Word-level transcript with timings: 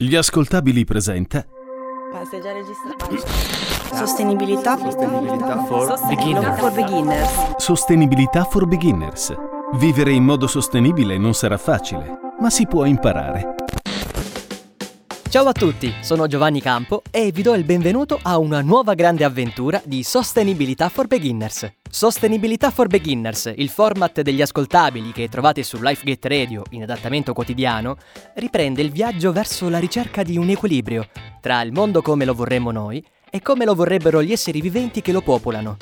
Gli 0.00 0.14
ascoltabili 0.14 0.84
presenta 0.84 1.44
Ma 2.12 2.24
sei 2.24 2.40
già 2.40 2.52
registrato? 2.52 3.96
Sostenibilità, 3.96 4.76
Sostenibilità 4.76 5.64
for 5.64 6.06
beginner. 6.06 6.56
for 6.56 6.72
beginners. 6.72 7.56
Sostenibilità 7.56 8.44
for 8.44 8.66
Beginners. 8.68 9.34
Vivere 9.72 10.12
in 10.12 10.22
modo 10.22 10.46
sostenibile 10.46 11.18
non 11.18 11.34
sarà 11.34 11.58
facile, 11.58 12.16
ma 12.38 12.48
si 12.48 12.68
può 12.68 12.84
imparare. 12.84 13.56
Ciao 15.30 15.44
a 15.46 15.52
tutti, 15.52 15.92
sono 16.00 16.26
Giovanni 16.26 16.62
Campo 16.62 17.02
e 17.10 17.30
vi 17.32 17.42
do 17.42 17.54
il 17.54 17.64
benvenuto 17.64 18.18
a 18.22 18.38
una 18.38 18.62
nuova 18.62 18.94
grande 18.94 19.24
avventura 19.24 19.78
di 19.84 20.02
Sostenibilità 20.02 20.88
for 20.88 21.06
Beginners. 21.06 21.70
Sostenibilità 21.90 22.70
for 22.70 22.86
Beginners, 22.86 23.52
il 23.54 23.68
format 23.68 24.22
degli 24.22 24.40
ascoltabili 24.40 25.12
che 25.12 25.28
trovate 25.28 25.62
su 25.62 25.76
LifeGate 25.78 26.28
Radio 26.28 26.62
in 26.70 26.84
adattamento 26.84 27.34
quotidiano, 27.34 27.98
riprende 28.36 28.80
il 28.80 28.90
viaggio 28.90 29.30
verso 29.30 29.68
la 29.68 29.78
ricerca 29.78 30.22
di 30.22 30.38
un 30.38 30.48
equilibrio 30.48 31.06
tra 31.42 31.60
il 31.60 31.72
mondo 31.72 32.00
come 32.00 32.24
lo 32.24 32.32
vorremmo 32.32 32.70
noi 32.70 33.04
e 33.28 33.42
come 33.42 33.66
lo 33.66 33.74
vorrebbero 33.74 34.22
gli 34.22 34.32
esseri 34.32 34.62
viventi 34.62 35.02
che 35.02 35.12
lo 35.12 35.20
popolano. 35.20 35.76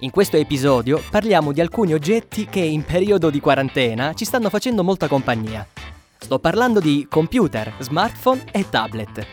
In 0.00 0.10
questo 0.10 0.36
episodio 0.36 1.02
parliamo 1.10 1.50
di 1.50 1.60
alcuni 1.60 1.94
oggetti 1.94 2.46
che 2.46 2.60
in 2.60 2.84
periodo 2.84 3.28
di 3.28 3.40
quarantena 3.40 4.14
ci 4.14 4.24
stanno 4.24 4.50
facendo 4.50 4.84
molta 4.84 5.08
compagnia. 5.08 5.66
Sto 6.24 6.38
parlando 6.38 6.80
di 6.80 7.06
computer, 7.06 7.74
smartphone 7.80 8.44
e 8.50 8.66
tablet. 8.70 9.26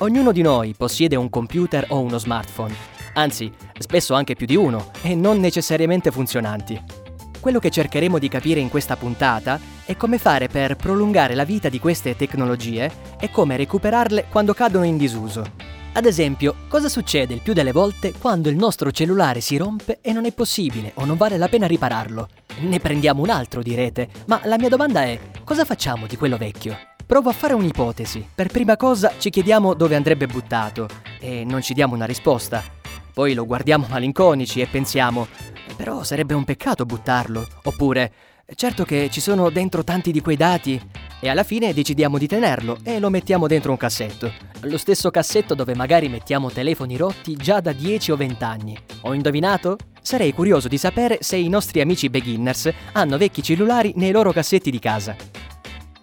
Ognuno 0.00 0.30
di 0.30 0.42
noi 0.42 0.74
possiede 0.76 1.16
un 1.16 1.30
computer 1.30 1.86
o 1.88 2.00
uno 2.00 2.18
smartphone, 2.18 2.74
anzi, 3.14 3.50
spesso 3.78 4.12
anche 4.12 4.34
più 4.34 4.44
di 4.44 4.54
uno, 4.54 4.90
e 5.00 5.14
non 5.14 5.40
necessariamente 5.40 6.10
funzionanti. 6.10 6.78
Quello 7.40 7.58
che 7.58 7.70
cercheremo 7.70 8.18
di 8.18 8.28
capire 8.28 8.60
in 8.60 8.68
questa 8.68 8.96
puntata 8.96 9.58
è 9.86 9.96
come 9.96 10.18
fare 10.18 10.48
per 10.48 10.76
prolungare 10.76 11.34
la 11.34 11.44
vita 11.44 11.70
di 11.70 11.78
queste 11.78 12.14
tecnologie 12.14 12.92
e 13.18 13.30
come 13.30 13.56
recuperarle 13.56 14.26
quando 14.28 14.52
cadono 14.52 14.84
in 14.84 14.98
disuso. 14.98 15.61
Ad 15.94 16.06
esempio, 16.06 16.54
cosa 16.68 16.88
succede 16.88 17.34
il 17.34 17.42
più 17.42 17.52
delle 17.52 17.70
volte 17.70 18.14
quando 18.18 18.48
il 18.48 18.56
nostro 18.56 18.90
cellulare 18.90 19.42
si 19.42 19.58
rompe 19.58 19.98
e 20.00 20.14
non 20.14 20.24
è 20.24 20.32
possibile 20.32 20.92
o 20.94 21.04
non 21.04 21.18
vale 21.18 21.36
la 21.36 21.48
pena 21.48 21.66
ripararlo? 21.66 22.28
Ne 22.60 22.80
prendiamo 22.80 23.20
un 23.20 23.28
altro, 23.28 23.62
direte, 23.62 24.08
ma 24.26 24.40
la 24.44 24.56
mia 24.56 24.70
domanda 24.70 25.02
è, 25.02 25.18
cosa 25.44 25.66
facciamo 25.66 26.06
di 26.06 26.16
quello 26.16 26.38
vecchio? 26.38 26.78
Provo 27.04 27.28
a 27.28 27.34
fare 27.34 27.52
un'ipotesi. 27.52 28.26
Per 28.34 28.48
prima 28.48 28.78
cosa 28.78 29.12
ci 29.18 29.28
chiediamo 29.28 29.74
dove 29.74 29.94
andrebbe 29.94 30.26
buttato 30.26 30.88
e 31.20 31.44
non 31.44 31.60
ci 31.60 31.74
diamo 31.74 31.94
una 31.94 32.06
risposta. 32.06 32.64
Poi 33.12 33.34
lo 33.34 33.44
guardiamo 33.44 33.84
malinconici 33.90 34.62
e 34.62 34.68
pensiamo, 34.68 35.26
però 35.76 36.04
sarebbe 36.04 36.32
un 36.32 36.44
peccato 36.44 36.86
buttarlo. 36.86 37.46
Oppure, 37.64 38.12
certo 38.54 38.84
che 38.84 39.08
ci 39.10 39.20
sono 39.20 39.50
dentro 39.50 39.84
tanti 39.84 40.12
di 40.12 40.20
quei 40.20 40.36
dati. 40.36 40.80
E 41.20 41.28
alla 41.28 41.44
fine 41.44 41.72
decidiamo 41.72 42.18
di 42.18 42.26
tenerlo 42.26 42.78
e 42.82 42.98
lo 42.98 43.08
mettiamo 43.08 43.46
dentro 43.46 43.70
un 43.70 43.76
cassetto. 43.76 44.32
Lo 44.62 44.76
stesso 44.76 45.10
cassetto 45.10 45.54
dove 45.54 45.74
magari 45.74 46.08
mettiamo 46.08 46.50
telefoni 46.50 46.96
rotti 46.96 47.36
già 47.36 47.60
da 47.60 47.72
10 47.72 48.10
o 48.12 48.16
20 48.16 48.44
anni. 48.44 48.76
Ho 49.02 49.14
indovinato? 49.14 49.76
Sarei 50.00 50.32
curioso 50.32 50.66
di 50.66 50.78
sapere 50.78 51.18
se 51.20 51.36
i 51.36 51.48
nostri 51.48 51.80
amici 51.80 52.10
beginners 52.10 52.68
hanno 52.92 53.18
vecchi 53.18 53.42
cellulari 53.42 53.92
nei 53.96 54.10
loro 54.10 54.32
cassetti 54.32 54.70
di 54.70 54.80
casa. 54.80 55.14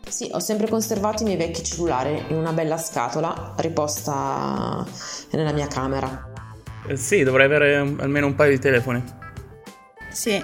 Sì, 0.07 0.29
ho 0.31 0.39
sempre 0.39 0.67
conservato 0.67 1.23
i 1.23 1.25
miei 1.25 1.37
vecchi 1.37 1.63
cellulari 1.63 2.23
in 2.29 2.37
una 2.37 2.53
bella 2.53 2.77
scatola 2.77 3.53
riposta 3.57 4.85
nella 5.31 5.51
mia 5.51 5.67
camera. 5.67 6.31
Eh, 6.87 6.95
sì, 6.95 7.23
dovrei 7.23 7.45
avere 7.45 7.75
almeno 7.75 8.25
un 8.25 8.35
paio 8.35 8.51
di 8.51 8.59
telefoni. 8.59 9.03
Sì, 10.09 10.43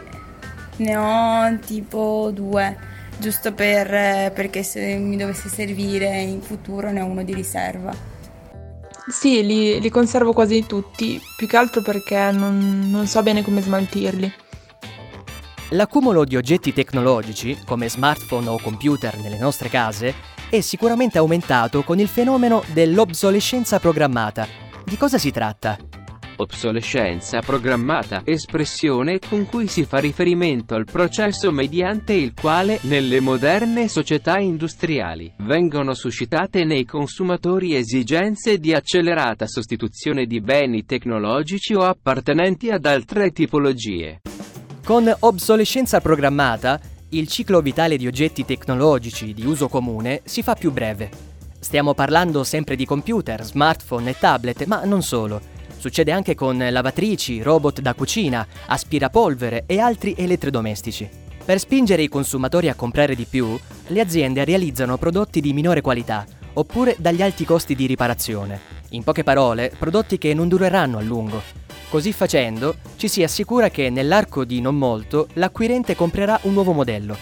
ne 0.78 0.98
ho 0.98 1.59
tipo 1.59 2.31
due, 2.34 2.78
giusto 3.18 3.54
per, 3.54 4.31
perché 4.31 4.64
se 4.64 4.95
mi 4.95 5.18
dovesse 5.18 5.50
servire 5.50 6.20
in 6.22 6.42
futuro 6.42 6.92
ne 6.92 7.02
ho 7.02 7.06
uno 7.06 7.23
di 7.23 7.34
riserva. 7.34 8.14
Sì, 9.08 9.46
li, 9.46 9.80
li 9.80 9.90
conservo 9.90 10.34
quasi 10.34 10.66
tutti, 10.66 11.22
più 11.38 11.48
che 11.48 11.58
altro 11.58 11.81
perché 11.81 12.31
non, 12.31 12.90
non 12.90 13.06
so 13.06 13.22
bene 13.22 13.44
come 13.44 13.62
smaltirli. 13.62 14.34
L'accumulo 15.69 16.25
di 16.25 16.35
oggetti 16.35 16.74
tecnologici, 16.74 17.58
come 17.66 17.90
smartphone 17.90 18.47
o 18.50 18.59
computer 18.59 19.19
nelle 19.19 19.38
nostre 19.38 19.69
case, 19.69 20.14
è 20.50 20.62
sicuramente 20.62 21.18
aumentato 21.18 21.84
con 21.84 22.00
il 22.00 22.08
fenomeno 22.08 22.64
dell'obsolescenza 22.72 23.80
programmata. 23.80 24.47
Di 24.84 24.97
cosa 24.97 25.18
si 25.18 25.31
tratta? 25.31 25.78
Obsolescenza 26.38 27.40
programmata, 27.40 28.22
espressione 28.25 29.19
con 29.19 29.46
cui 29.46 29.68
si 29.68 29.85
fa 29.85 30.00
riferimento 30.00 30.75
al 30.75 30.84
processo 30.84 31.50
mediante 31.50 32.12
il 32.12 32.34
quale, 32.34 32.79
nelle 32.84 33.22
moderne 33.22 33.88
società 33.88 34.38
industriali, 34.38 35.31
vengono 35.40 35.94
suscitate 35.94 36.66
nei 36.66 36.84
consumatori 36.84 37.73
esigenze 37.73 38.57
di 38.57 38.73
accelerata 38.73 39.47
sostituzione 39.47 40.25
di 40.25 40.41
beni 40.41 40.84
tecnologici 40.84 41.73
o 41.73 41.84
appartenenti 41.84 42.69
ad 42.69 42.85
altre 42.85 43.31
tipologie. 43.31 44.19
Con 44.84 45.13
obsolescenza 45.17 46.02
programmata, 46.02 46.81
il 47.09 47.29
ciclo 47.29 47.62
vitale 47.62 47.96
di 47.96 48.07
oggetti 48.07 48.44
tecnologici 48.44 49.34
di 49.34 49.46
uso 49.46 49.69
comune 49.69 50.19
si 50.25 50.44
fa 50.44 50.53
più 50.56 50.73
breve. 50.73 51.09
Stiamo 51.59 51.94
parlando 51.94 52.44
sempre 52.44 52.75
di 52.75 52.85
computer, 52.85 53.41
smartphone 53.44 54.09
e 54.09 54.16
tablet, 54.19 54.66
ma 54.66 54.84
non 54.84 55.02
solo. 55.02 55.53
Succede 55.85 56.12
anche 56.12 56.34
con 56.34 56.57
lavatrici, 56.57 57.44
robot 57.44 57.79
da 57.79 57.94
cucina, 57.94 58.47
aspirapolvere 58.66 59.66
e 59.68 59.78
altri 59.78 60.16
elettrodomestici. 60.18 61.07
Per 61.46 61.59
spingere 61.59 62.01
i 62.01 62.07
consumatori 62.07 62.69
a 62.69 62.73
comprare 62.73 63.13
di 63.13 63.28
più, 63.29 63.56
le 63.90 64.01
aziende 64.01 64.44
realizzano 64.46 64.97
prodotti 64.97 65.41
di 65.41 65.53
minore 65.53 65.81
qualità 65.81 66.25
oppure 66.53 66.96
dagli 66.97 67.22
alti 67.22 67.46
costi 67.46 67.75
di 67.75 67.85
riparazione. 67.85 68.59
In 68.90 69.03
poche 69.03 69.22
parole, 69.22 69.72
prodotti 69.78 70.18
che 70.18 70.34
non 70.34 70.47
dureranno 70.47 70.97
a 70.97 71.03
lungo. 71.03 71.40
Così 71.90 72.12
facendo, 72.13 72.78
ci 72.96 73.07
si 73.07 73.22
assicura 73.22 73.69
che 73.69 73.91
nell'arco 73.91 74.44
di 74.44 74.62
non 74.62 74.75
molto 74.75 75.28
l'acquirente 75.34 75.96
comprerà 75.96 76.40
un 76.46 76.53
nuovo 76.53 76.72
modello. 76.72 77.16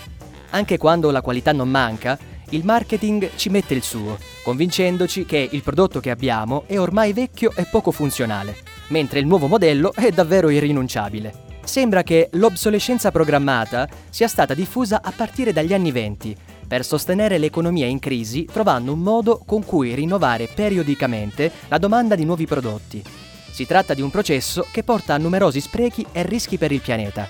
Anche 0.52 0.78
quando 0.78 1.12
la 1.12 1.22
qualità 1.22 1.52
non 1.52 1.68
manca, 1.68 2.18
il 2.52 2.64
marketing 2.64 3.32
ci 3.36 3.50
mette 3.50 3.74
il 3.74 3.84
suo, 3.84 4.18
convincendoci 4.44 5.26
che 5.26 5.48
il 5.50 5.64
prodotto 5.64 6.00
che 6.00 6.12
abbiamo 6.12 6.66
è 6.68 6.78
ormai 6.78 7.14
vecchio 7.14 7.52
e 7.56 7.66
poco 7.66 7.92
funzionale, 7.92 8.58
mentre 8.90 9.20
il 9.20 9.26
nuovo 9.26 9.48
modello 9.48 9.94
è 9.94 10.12
davvero 10.12 10.50
irrinunciabile. 10.50 11.52
Sembra 11.64 12.04
che 12.04 12.28
l'obsolescenza 12.34 13.10
programmata 13.10 13.88
sia 14.10 14.28
stata 14.28 14.54
diffusa 14.54 15.02
a 15.02 15.14
partire 15.16 15.54
dagli 15.54 15.74
anni 15.74 15.92
20 15.92 16.36
per 16.68 16.84
sostenere 16.84 17.38
l'economia 17.38 17.86
in 17.86 18.00
crisi 18.00 18.46
trovando 18.46 18.92
un 18.92 19.00
modo 19.00 19.42
con 19.46 19.64
cui 19.64 19.96
rinnovare 19.96 20.48
periodicamente 20.48 21.52
la 21.70 21.78
domanda 21.78 22.16
di 22.16 22.26
nuovi 22.26 22.46
prodotti. 22.46 23.02
Si 23.52 23.66
tratta 23.66 23.94
di 23.94 24.02
un 24.02 24.10
processo 24.10 24.66
che 24.72 24.84
porta 24.84 25.14
a 25.14 25.18
numerosi 25.18 25.62
sprechi 25.62 26.06
e 26.12 26.24
rischi 26.24 26.58
per 26.58 26.72
il 26.72 26.82
pianeta. 26.82 27.30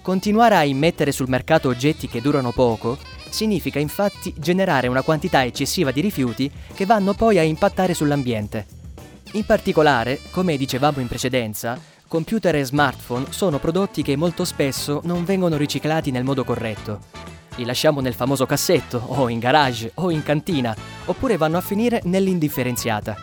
Continuare 0.00 0.56
a 0.56 0.64
immettere 0.64 1.10
sul 1.10 1.28
mercato 1.28 1.68
oggetti 1.68 2.08
che 2.08 2.20
durano 2.20 2.52
poco 2.52 2.98
significa 3.32 3.78
infatti 3.78 4.34
generare 4.36 4.88
una 4.88 5.02
quantità 5.02 5.44
eccessiva 5.44 5.90
di 5.90 6.00
rifiuti 6.00 6.50
che 6.74 6.86
vanno 6.86 7.14
poi 7.14 7.38
a 7.38 7.42
impattare 7.42 7.94
sull'ambiente. 7.94 8.66
In 9.32 9.46
particolare, 9.46 10.20
come 10.30 10.56
dicevamo 10.56 11.00
in 11.00 11.08
precedenza, 11.08 11.78
computer 12.06 12.54
e 12.56 12.64
smartphone 12.64 13.26
sono 13.30 13.58
prodotti 13.58 14.02
che 14.02 14.16
molto 14.16 14.44
spesso 14.44 15.00
non 15.04 15.24
vengono 15.24 15.56
riciclati 15.56 16.10
nel 16.10 16.24
modo 16.24 16.44
corretto. 16.44 17.00
Li 17.56 17.64
lasciamo 17.64 18.00
nel 18.00 18.14
famoso 18.14 18.44
cassetto, 18.44 19.02
o 19.06 19.28
in 19.28 19.38
garage, 19.38 19.92
o 19.94 20.10
in 20.10 20.22
cantina, 20.22 20.76
oppure 21.06 21.36
vanno 21.38 21.56
a 21.56 21.62
finire 21.62 22.00
nell'indifferenziata. 22.04 23.16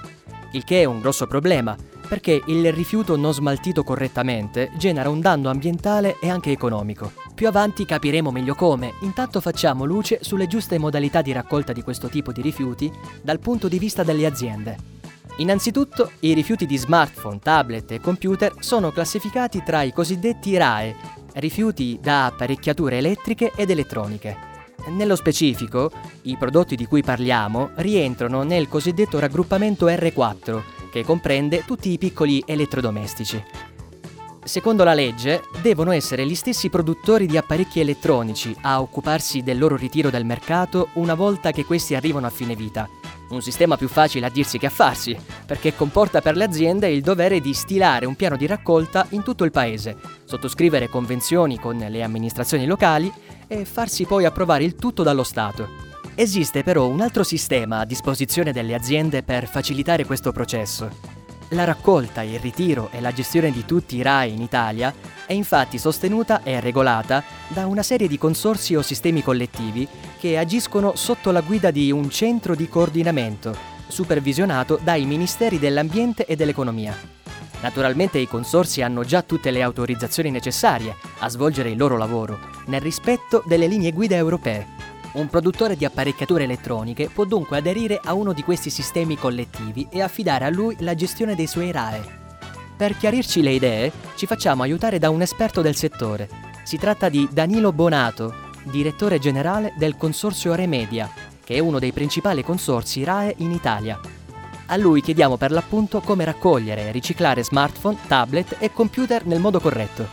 Il 0.53 0.63
che 0.63 0.81
è 0.81 0.85
un 0.85 0.99
grosso 0.99 1.27
problema, 1.27 1.75
perché 2.09 2.41
il 2.47 2.73
rifiuto 2.73 3.15
non 3.15 3.33
smaltito 3.33 3.83
correttamente 3.83 4.71
genera 4.77 5.09
un 5.09 5.21
danno 5.21 5.49
ambientale 5.49 6.17
e 6.19 6.29
anche 6.29 6.51
economico. 6.51 7.13
Più 7.35 7.47
avanti 7.47 7.85
capiremo 7.85 8.31
meglio 8.31 8.55
come, 8.55 8.95
intanto 9.01 9.39
facciamo 9.39 9.85
luce 9.85 10.19
sulle 10.21 10.47
giuste 10.47 10.79
modalità 10.79 11.21
di 11.21 11.31
raccolta 11.31 11.71
di 11.71 11.83
questo 11.83 12.09
tipo 12.09 12.31
di 12.31 12.41
rifiuti 12.41 12.91
dal 13.21 13.39
punto 13.39 13.67
di 13.67 13.77
vista 13.77 14.03
delle 14.03 14.25
aziende. 14.25 14.97
Innanzitutto, 15.37 16.11
i 16.21 16.33
rifiuti 16.33 16.65
di 16.65 16.75
smartphone, 16.75 17.39
tablet 17.41 17.91
e 17.91 18.01
computer 18.01 18.55
sono 18.59 18.91
classificati 18.91 19.63
tra 19.63 19.83
i 19.83 19.93
cosiddetti 19.93 20.57
RAE, 20.57 20.95
rifiuti 21.35 21.97
da 22.01 22.25
apparecchiature 22.25 22.97
elettriche 22.97 23.53
ed 23.55 23.69
elettroniche. 23.69 24.47
Nello 24.87 25.15
specifico, 25.15 25.91
i 26.23 26.35
prodotti 26.37 26.75
di 26.75 26.85
cui 26.85 27.03
parliamo 27.03 27.69
rientrano 27.75 28.43
nel 28.43 28.67
cosiddetto 28.67 29.19
raggruppamento 29.19 29.87
R4, 29.87 30.61
che 30.91 31.03
comprende 31.03 31.63
tutti 31.65 31.91
i 31.91 31.97
piccoli 31.97 32.43
elettrodomestici. 32.45 33.43
Secondo 34.43 34.83
la 34.83 34.93
legge, 34.93 35.43
devono 35.61 35.91
essere 35.91 36.25
gli 36.25 36.33
stessi 36.33 36.69
produttori 36.69 37.27
di 37.27 37.37
apparecchi 37.37 37.81
elettronici 37.81 38.55
a 38.61 38.81
occuparsi 38.81 39.43
del 39.43 39.59
loro 39.59 39.75
ritiro 39.75 40.09
dal 40.09 40.25
mercato 40.25 40.89
una 40.93 41.13
volta 41.13 41.51
che 41.51 41.65
questi 41.65 41.93
arrivano 41.93 42.25
a 42.25 42.31
fine 42.31 42.55
vita. 42.55 42.89
Un 43.29 43.43
sistema 43.43 43.77
più 43.77 43.87
facile 43.87 44.25
a 44.25 44.29
dirsi 44.31 44.57
che 44.57 44.65
a 44.65 44.71
farsi, 44.71 45.15
perché 45.45 45.75
comporta 45.75 46.19
per 46.19 46.35
le 46.35 46.45
aziende 46.45 46.89
il 46.89 47.01
dovere 47.01 47.39
di 47.41 47.53
stilare 47.53 48.07
un 48.07 48.15
piano 48.15 48.37
di 48.37 48.47
raccolta 48.47 49.05
in 49.09 49.21
tutto 49.21 49.43
il 49.43 49.51
paese, 49.51 49.97
sottoscrivere 50.23 50.89
convenzioni 50.89 51.59
con 51.59 51.77
le 51.77 52.01
amministrazioni 52.01 52.65
locali 52.65 53.13
e 53.47 53.65
farsi 53.65 54.05
poi 54.05 54.25
approvare 54.25 54.63
il 54.63 54.73
tutto 54.73 55.03
dallo 55.03 55.23
Stato. 55.23 55.88
Esiste 56.19 56.63
però 56.63 56.85
un 56.87 56.99
altro 56.99 57.23
sistema 57.23 57.79
a 57.79 57.85
disposizione 57.85 58.51
delle 58.51 58.75
aziende 58.75 59.23
per 59.23 59.47
facilitare 59.47 60.03
questo 60.03 60.33
processo. 60.33 60.89
La 61.51 61.63
raccolta, 61.63 62.23
il 62.23 62.39
ritiro 62.39 62.89
e 62.91 62.99
la 62.99 63.13
gestione 63.13 63.51
di 63.51 63.63
tutti 63.63 63.95
i 63.95 64.01
RAI 64.01 64.33
in 64.33 64.41
Italia 64.41 64.93
è 65.25 65.31
infatti 65.31 65.77
sostenuta 65.77 66.43
e 66.43 66.59
regolata 66.59 67.23
da 67.47 67.67
una 67.67 67.83
serie 67.83 68.09
di 68.09 68.17
consorsi 68.17 68.75
o 68.75 68.81
sistemi 68.81 69.23
collettivi 69.23 69.87
che 70.19 70.37
agiscono 70.37 70.93
sotto 70.97 71.31
la 71.31 71.39
guida 71.39 71.71
di 71.71 71.89
un 71.89 72.09
centro 72.09 72.53
di 72.53 72.67
coordinamento, 72.67 73.55
supervisionato 73.87 74.77
dai 74.83 75.05
Ministeri 75.05 75.57
dell'Ambiente 75.57 76.25
e 76.25 76.35
dell'Economia. 76.35 76.97
Naturalmente 77.61 78.17
i 78.17 78.27
consorsi 78.27 78.81
hanno 78.81 79.05
già 79.05 79.21
tutte 79.21 79.51
le 79.51 79.61
autorizzazioni 79.61 80.31
necessarie 80.31 80.93
a 81.19 81.29
svolgere 81.29 81.69
il 81.69 81.77
loro 81.77 81.95
lavoro, 81.95 82.37
nel 82.65 82.81
rispetto 82.81 83.41
delle 83.45 83.67
linee 83.67 83.93
guida 83.93 84.17
europee. 84.17 84.88
Un 85.11 85.27
produttore 85.27 85.75
di 85.75 85.85
apparecchiature 85.85 86.43
elettroniche 86.43 87.09
può 87.11 87.25
dunque 87.25 87.57
aderire 87.57 87.99
a 88.03 88.13
uno 88.13 88.31
di 88.31 88.43
questi 88.43 88.69
sistemi 88.69 89.17
collettivi 89.17 89.87
e 89.89 90.01
affidare 90.01 90.45
a 90.45 90.49
lui 90.49 90.75
la 90.79 90.93
gestione 90.93 91.33
dei 91.33 91.47
suoi 91.47 91.71
RAE. 91.71 92.17
Per 92.77 92.95
chiarirci 92.95 93.41
le 93.41 93.51
idee, 93.51 93.91
ci 94.15 94.27
facciamo 94.27 94.61
aiutare 94.61 94.99
da 94.99 95.09
un 95.09 95.21
esperto 95.21 95.61
del 95.61 95.75
settore. 95.75 96.29
Si 96.63 96.77
tratta 96.77 97.09
di 97.09 97.27
Danilo 97.31 97.73
Bonato, 97.73 98.33
direttore 98.63 99.17
generale 99.17 99.73
del 99.77 99.97
consorzio 99.97 100.53
Remedia, 100.53 101.09
che 101.43 101.55
è 101.55 101.59
uno 101.59 101.79
dei 101.79 101.91
principali 101.91 102.43
consorsi 102.43 103.03
RAE 103.03 103.33
in 103.37 103.51
Italia. 103.51 103.99
A 104.67 104.77
lui 104.77 105.01
chiediamo 105.01 105.37
per 105.37 105.51
l'appunto 105.51 106.01
come 106.01 106.23
raccogliere 106.23 106.87
e 106.87 106.91
riciclare 106.91 107.43
smartphone, 107.43 107.97
tablet 108.07 108.57
e 108.59 108.71
computer 108.71 109.25
nel 109.25 109.39
modo 109.39 109.59
corretto. 109.59 110.07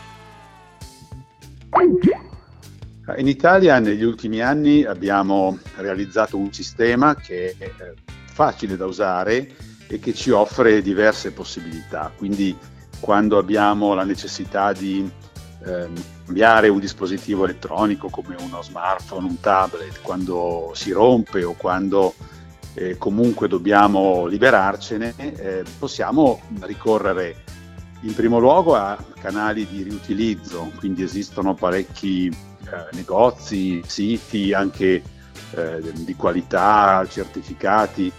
In 3.17 3.29
Italia 3.29 3.79
negli 3.79 4.03
ultimi 4.03 4.41
anni 4.41 4.85
abbiamo 4.85 5.59
realizzato 5.77 6.37
un 6.37 6.53
sistema 6.53 7.15
che 7.15 7.55
è 7.57 7.65
eh, 7.65 7.95
facile 8.33 8.77
da 8.77 8.87
usare 8.87 9.55
e 9.87 10.01
che 10.01 10.13
ci 10.13 10.31
offre 10.31 10.83
diverse 10.83 11.31
possibilità. 11.31 12.13
Quindi 12.17 12.57
quando 12.99 13.39
abbiamo 13.39 13.95
la 13.95 14.05
necessità 14.05 14.73
di 14.73 15.09
cambiare 16.25 16.69
un 16.69 16.81
dispositivo 16.81 17.45
elettronico 17.45 18.09
come 18.09 18.37
uno 18.41 18.63
smartphone, 18.63 19.27
un 19.27 19.41
tablet, 19.41 20.01
quando 20.03 20.73
si 20.75 20.91
rompe 20.91 21.45
o 21.45 21.55
quando 21.55 22.15
eh, 22.75 22.97
comunque 22.99 23.49
dobbiamo 23.49 24.27
liberarcene, 24.27 25.15
eh, 25.17 25.65
possiamo 25.79 26.41
ricorrere 26.61 27.45
in 28.03 28.15
primo 28.15 28.39
luogo 28.39 28.75
a 28.75 28.97
canali 29.21 29.67
di 29.67 29.83
riutilizzo, 29.83 30.73
quindi 30.79 31.03
esistono 31.03 31.55
parecchi 31.55 32.31
negozi, 32.93 33.83
siti 33.87 34.53
anche 34.53 35.03
eh, 35.53 35.93
di 35.93 36.15
qualità, 36.15 37.07
certificati 37.09 38.13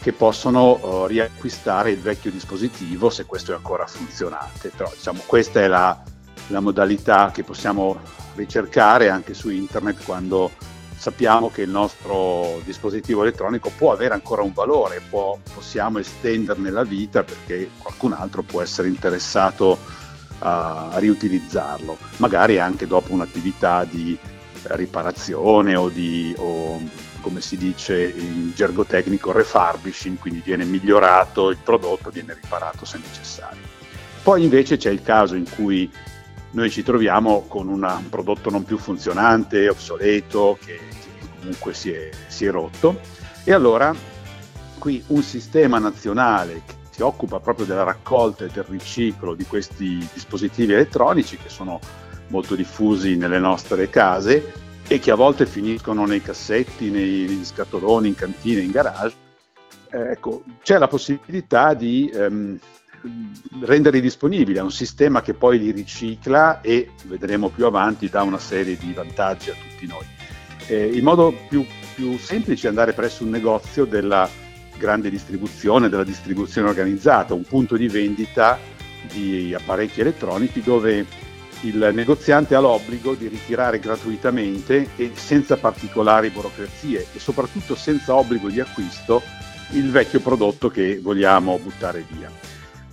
che 0.00 0.12
possono 0.12 0.78
uh, 0.80 1.06
riacquistare 1.06 1.90
il 1.90 1.98
vecchio 1.98 2.30
dispositivo 2.30 3.10
se 3.10 3.26
questo 3.26 3.52
è 3.52 3.56
ancora 3.56 3.86
funzionante. 3.86 4.70
Però 4.74 4.90
diciamo, 4.94 5.22
questa 5.26 5.60
è 5.60 5.66
la, 5.66 6.00
la 6.48 6.60
modalità 6.60 7.30
che 7.32 7.42
possiamo 7.42 7.98
ricercare 8.34 9.10
anche 9.10 9.34
su 9.34 9.50
internet 9.50 10.04
quando 10.04 10.52
sappiamo 10.96 11.50
che 11.50 11.62
il 11.62 11.70
nostro 11.70 12.60
dispositivo 12.64 13.22
elettronico 13.22 13.70
può 13.76 13.92
avere 13.92 14.14
ancora 14.14 14.42
un 14.42 14.52
valore, 14.52 15.02
può, 15.08 15.38
possiamo 15.52 15.98
estenderne 15.98 16.70
la 16.70 16.84
vita 16.84 17.22
perché 17.22 17.70
qualcun 17.78 18.12
altro 18.12 18.42
può 18.42 18.62
essere 18.62 18.88
interessato 18.88 19.78
a, 20.40 20.90
riutilizzarlo, 20.94 21.96
magari 22.16 22.58
anche 22.58 22.86
dopo 22.86 23.12
un'attività 23.12 23.84
di 23.84 24.16
riparazione 24.62 25.76
o 25.76 25.88
di, 25.88 26.34
o, 26.36 26.80
come 27.20 27.40
si 27.40 27.56
dice 27.56 28.08
in 28.08 28.52
gergo 28.54 28.84
tecnico, 28.84 29.32
refurbishing, 29.32 30.18
quindi 30.18 30.42
viene 30.44 30.64
migliorato 30.64 31.50
il 31.50 31.58
prodotto, 31.62 32.10
viene 32.10 32.34
riparato 32.40 32.84
se 32.84 32.98
necessario. 32.98 33.62
Poi 34.22 34.42
invece 34.42 34.76
c'è 34.76 34.90
il 34.90 35.02
caso 35.02 35.34
in 35.34 35.48
cui 35.48 35.90
noi 36.50 36.70
ci 36.70 36.82
troviamo 36.82 37.44
con 37.46 37.68
una, 37.68 37.94
un 37.94 38.08
prodotto 38.08 38.50
non 38.50 38.64
più 38.64 38.78
funzionante, 38.78 39.68
obsoleto, 39.68 40.58
che, 40.64 40.78
che 40.88 41.28
comunque 41.38 41.74
si 41.74 41.90
è, 41.90 42.10
si 42.26 42.46
è 42.46 42.50
rotto 42.50 43.00
e 43.44 43.52
allora 43.52 43.94
qui 44.78 45.02
un 45.08 45.22
sistema 45.22 45.78
nazionale 45.78 46.62
si 46.98 47.04
occupa 47.04 47.38
proprio 47.38 47.64
della 47.64 47.84
raccolta 47.84 48.44
e 48.44 48.48
del 48.52 48.64
riciclo 48.64 49.34
di 49.34 49.44
questi 49.44 50.04
dispositivi 50.12 50.72
elettronici 50.72 51.36
che 51.36 51.48
sono 51.48 51.78
molto 52.26 52.56
diffusi 52.56 53.14
nelle 53.14 53.38
nostre 53.38 53.88
case 53.88 54.52
e 54.88 54.98
che 54.98 55.12
a 55.12 55.14
volte 55.14 55.46
finiscono 55.46 56.06
nei 56.06 56.20
cassetti, 56.20 56.90
nei 56.90 57.38
scatoloni, 57.44 58.08
in 58.08 58.16
cantine, 58.16 58.62
in 58.62 58.72
garage. 58.72 59.14
Eh, 59.92 60.10
ecco, 60.10 60.42
c'è 60.60 60.76
la 60.76 60.88
possibilità 60.88 61.72
di 61.72 62.10
ehm, 62.12 62.58
renderli 63.60 64.00
disponibili 64.00 64.58
a 64.58 64.64
un 64.64 64.72
sistema 64.72 65.22
che 65.22 65.34
poi 65.34 65.60
li 65.60 65.70
ricicla 65.70 66.60
e 66.62 66.90
vedremo 67.04 67.48
più 67.48 67.66
avanti 67.66 68.08
dà 68.08 68.22
una 68.22 68.40
serie 68.40 68.76
di 68.76 68.92
vantaggi 68.92 69.50
a 69.50 69.54
tutti 69.54 69.86
noi. 69.86 70.04
Eh, 70.66 70.86
il 70.86 71.04
modo 71.04 71.32
più, 71.48 71.64
più 71.94 72.18
semplice 72.18 72.66
è 72.66 72.70
andare 72.70 72.92
presso 72.92 73.22
un 73.22 73.30
negozio 73.30 73.84
della 73.84 74.28
grande 74.78 75.10
distribuzione, 75.10 75.90
della 75.90 76.04
distribuzione 76.04 76.68
organizzata, 76.68 77.34
un 77.34 77.42
punto 77.42 77.76
di 77.76 77.88
vendita 77.88 78.58
di 79.12 79.54
apparecchi 79.54 80.00
elettronici 80.00 80.62
dove 80.62 81.04
il 81.62 81.90
negoziante 81.92 82.54
ha 82.54 82.60
l'obbligo 82.60 83.14
di 83.14 83.26
ritirare 83.26 83.80
gratuitamente 83.80 84.90
e 84.96 85.10
senza 85.14 85.56
particolari 85.56 86.30
burocrazie 86.30 87.06
e 87.12 87.18
soprattutto 87.18 87.74
senza 87.74 88.14
obbligo 88.14 88.48
di 88.48 88.60
acquisto 88.60 89.22
il 89.72 89.90
vecchio 89.90 90.20
prodotto 90.20 90.68
che 90.68 91.00
vogliamo 91.00 91.58
buttare 91.58 92.04
via. 92.10 92.30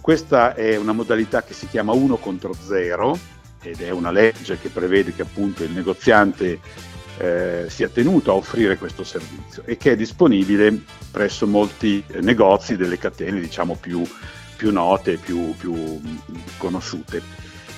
Questa 0.02 0.56
è 0.56 0.76
una 0.76 0.94
modalità 0.94 1.44
che 1.44 1.54
si 1.54 1.68
chiama 1.68 1.94
1 1.94 2.18
contro 2.18 2.54
0 2.54 3.18
ed 3.62 3.82
è 3.82 3.90
una 3.92 4.12
legge 4.12 4.60
che 4.60 4.70
prevede 4.70 5.14
che 5.14 5.24
appunto 5.24 5.64
il 5.64 5.72
negoziante 5.72 6.60
eh, 7.18 7.66
sia 7.68 7.90
tenuto 7.90 8.32
a 8.32 8.36
offrire 8.36 8.78
questo 8.78 9.04
servizio 9.04 9.64
e 9.66 9.78
che 9.78 9.94
è 9.94 9.96
disponibile 9.96 10.78
presso 11.12 11.48
molti 11.48 12.04
eh, 12.08 12.22
negozi 12.22 12.76
delle 12.76 12.98
catene 12.98 13.40
diciamo 13.40 13.78
più, 13.80 14.04
più 14.56 14.72
note, 14.72 15.18
più, 15.18 15.56
più 15.56 16.02
conosciute. 16.58 17.22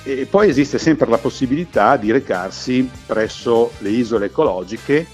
E 0.04 0.26
poi 0.26 0.48
esiste 0.48 0.78
sempre 0.78 1.08
la 1.08 1.18
possibilità 1.18 1.96
di 1.96 2.10
recarsi 2.10 2.88
presso 3.06 3.72
le 3.78 3.90
isole 3.90 4.26
ecologiche 4.26 5.06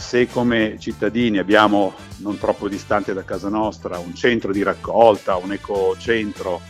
se 0.00 0.26
come 0.26 0.76
cittadini 0.78 1.38
abbiamo 1.38 1.92
non 2.18 2.38
troppo 2.38 2.68
distante 2.68 3.12
da 3.12 3.22
casa 3.22 3.50
nostra 3.50 3.98
un 3.98 4.14
centro 4.14 4.50
di 4.50 4.62
raccolta, 4.62 5.36
un 5.36 5.52
ecocentro 5.52 6.60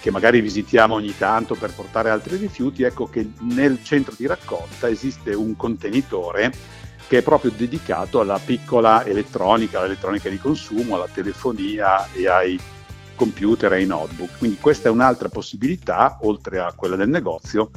che 0.00 0.10
magari 0.10 0.40
visitiamo 0.40 0.94
ogni 0.94 1.16
tanto 1.16 1.54
per 1.54 1.72
portare 1.74 2.10
altri 2.10 2.36
rifiuti, 2.36 2.82
ecco 2.82 3.08
che 3.08 3.30
nel 3.40 3.82
centro 3.82 4.14
di 4.16 4.26
raccolta 4.26 4.88
esiste 4.88 5.34
un 5.34 5.56
contenitore 5.56 6.52
che 7.08 7.18
è 7.18 7.22
proprio 7.22 7.50
dedicato 7.50 8.20
alla 8.20 8.38
piccola 8.38 9.04
elettronica, 9.04 9.80
all'elettronica 9.80 10.28
di 10.28 10.38
consumo, 10.38 10.94
alla 10.94 11.08
telefonia 11.12 12.08
e 12.12 12.28
ai 12.28 12.60
computer 13.16 13.72
e 13.72 13.76
ai 13.76 13.86
notebook. 13.86 14.38
Quindi 14.38 14.58
questa 14.58 14.88
è 14.88 14.92
un'altra 14.92 15.28
possibilità, 15.28 16.18
oltre 16.22 16.60
a 16.60 16.72
quella 16.72 16.94
del 16.94 17.08
negozio, 17.08 17.70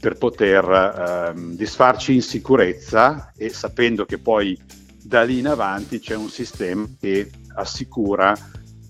per 0.00 0.16
poter 0.16 1.32
ehm, 1.34 1.54
disfarci 1.54 2.14
in 2.14 2.22
sicurezza 2.22 3.32
e 3.36 3.50
sapendo 3.50 4.04
che 4.06 4.18
poi 4.18 4.58
da 5.02 5.22
lì 5.22 5.38
in 5.38 5.46
avanti 5.46 6.00
c'è 6.00 6.16
un 6.16 6.28
sistema 6.28 6.86
che 6.98 7.30
assicura 7.54 8.34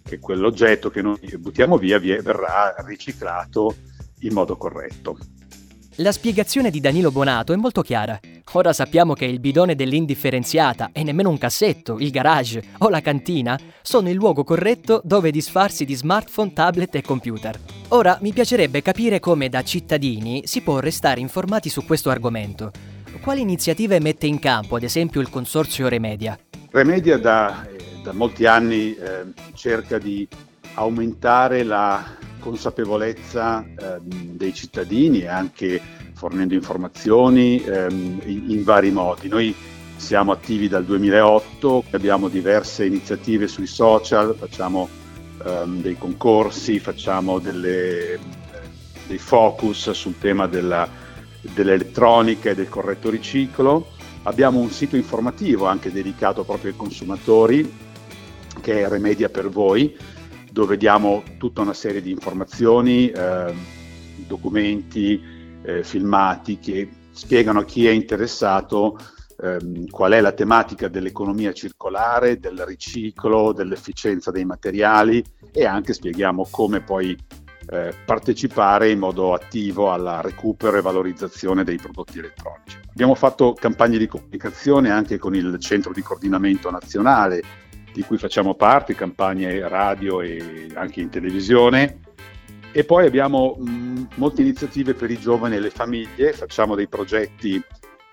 che 0.03 0.19
quell'oggetto 0.19 0.91
che 0.91 1.03
noi 1.03 1.19
buttiamo 1.39 1.77
via 1.79 1.99
verrà 1.99 2.75
riciclato 2.87 3.75
in 4.21 4.33
modo 4.33 4.57
corretto. 4.57 5.19
La 5.97 6.13
spiegazione 6.13 6.71
di 6.71 6.81
Danilo 6.81 7.11
Bonato 7.11 7.53
è 7.53 7.57
molto 7.57 7.83
chiara. 7.83 8.19
Ora 8.53 8.73
sappiamo 8.73 9.13
che 9.13 9.27
il 9.27 9.39
bidone 9.39 9.75
dell'indifferenziata 9.75 10.91
e 10.93 11.03
nemmeno 11.03 11.29
un 11.29 11.37
cassetto, 11.37 11.99
il 11.99 12.11
garage 12.11 12.63
o 12.79 12.89
la 12.89 13.01
cantina 13.01 13.59
sono 13.83 14.09
il 14.09 14.15
luogo 14.15 14.43
corretto 14.43 15.03
dove 15.05 15.31
disfarsi 15.31 15.85
di 15.85 15.95
smartphone, 15.95 16.53
tablet 16.53 16.95
e 16.95 17.03
computer. 17.03 17.59
Ora 17.89 18.19
mi 18.23 18.33
piacerebbe 18.33 18.83
capire 18.83 19.21
come 19.21 19.49
da 19.49 19.63
cittadini 19.63 20.43
si 20.47 20.63
può 20.63 20.79
restare 20.79 21.21
informati 21.21 21.69
su 21.69 21.85
questo 21.85 22.09
argomento. 22.09 22.71
Quali 23.21 23.43
iniziative 23.43 24.01
mette 24.01 24.27
in 24.27 24.39
campo, 24.39 24.77
ad 24.77 24.83
esempio, 24.83 25.21
il 25.21 25.29
consorzio 25.29 25.89
Remedia? 25.89 26.39
Remedia 26.71 27.19
da 27.19 27.67
da 28.03 28.13
molti 28.13 28.47
anni 28.47 28.95
eh, 28.95 29.25
cerca 29.55 29.99
di 29.99 30.27
aumentare 30.75 31.63
la 31.63 32.05
consapevolezza 32.39 33.63
eh, 33.63 33.99
dei 34.01 34.55
cittadini 34.55 35.23
e 35.23 35.29
anche 35.29 35.81
fornendo 36.15 36.55
informazioni 36.55 37.63
ehm, 37.63 38.21
in, 38.25 38.63
vari 38.65 38.91
modi. 38.91 39.29
Noi 39.29 39.55
siamo 39.97 40.33
attivi 40.33 40.69
dal 40.69 40.85
2008, 40.85 41.85
abbiamo 41.91 42.29
diverse 42.29 42.87
iniziative 42.87 43.47
sui 43.49 43.67
social, 43.67 44.35
facciamo 44.35 44.89
ehm, 45.45 45.83
dei 45.83 45.97
concorsi, 45.99 46.79
facciamo 46.79 47.39
delle, 47.39 48.19
dei 49.07 49.19
focus 49.19 49.91
sul 49.91 50.19
tema 50.19 50.47
della, 50.47 50.89
dell'elettronica 51.41 52.51
e 52.51 52.55
del 52.55 52.69
corretto 52.69 53.11
riciclo 53.11 53.99
Abbiamo 54.25 54.61
un 54.61 54.71
sito 54.71 54.97
informativo 54.97 55.67
anche 55.67 55.91
dedicato 55.91 56.45
proprio 56.45 56.71
ai 56.71 56.77
consumatori 56.77 57.89
che 58.61 58.83
è 58.83 58.89
Remedia 58.89 59.29
per 59.29 59.49
voi, 59.49 59.97
dove 60.51 60.77
diamo 60.77 61.23
tutta 61.39 61.61
una 61.63 61.75
serie 61.75 62.03
di 62.03 62.11
informazioni, 62.11 63.11
eh, 63.11 63.55
documenti, 64.27 65.21
eh, 65.63 65.83
filmati 65.83 66.59
che 66.59 66.89
spiegano 67.13 67.61
a 67.61 67.65
chi 67.65 67.87
è 67.87 67.91
interessato 67.91 68.99
ehm, 69.43 69.89
qual 69.89 70.13
è 70.13 70.21
la 70.21 70.33
tematica 70.33 70.89
dell'economia 70.89 71.53
circolare, 71.53 72.39
del 72.39 72.65
riciclo, 72.67 73.53
dell'efficienza 73.53 74.31
dei 74.31 74.45
materiali 74.45 75.23
e 75.53 75.65
anche 75.65 75.93
spieghiamo 75.93 76.47
come 76.51 76.81
poi 76.81 77.17
eh, 77.73 77.95
partecipare 78.05 78.91
in 78.91 78.99
modo 78.99 79.33
attivo 79.33 79.93
alla 79.93 80.21
recupero 80.21 80.77
e 80.77 80.83
valorizzazione 80.83 81.63
dei 81.63 81.77
prodotti 81.77 82.19
elettronici. 82.19 82.79
Abbiamo 82.91 83.15
fatto 83.15 83.53
campagne 83.53 83.99
di 83.99 84.09
comunicazione 84.09 84.91
anche 84.91 85.19
con 85.19 85.35
il 85.35 85.57
Centro 85.61 85.93
di 85.93 86.03
Coordinamento 86.03 86.71
Nazionale 86.71 87.43
di 87.93 88.03
cui 88.03 88.19
facciamo 88.19 88.55
parte, 88.55 88.95
campagne 88.95 89.67
radio 89.69 90.21
e 90.21 90.69
anche 90.75 91.01
in 91.01 91.11
televisione. 91.11 92.01
E 92.73 92.85
poi 92.85 93.07
abbiamo 93.07 93.57
mh, 93.59 94.09
molte 94.15 94.43
iniziative 94.43 94.95
per 94.95 95.11
i 95.11 95.19
giovani 95.19 95.57
e 95.57 95.61
le 95.61 95.71
famiglie, 95.71 96.33
facciamo 96.33 96.75
dei 96.75 96.87
progetti 96.87 97.61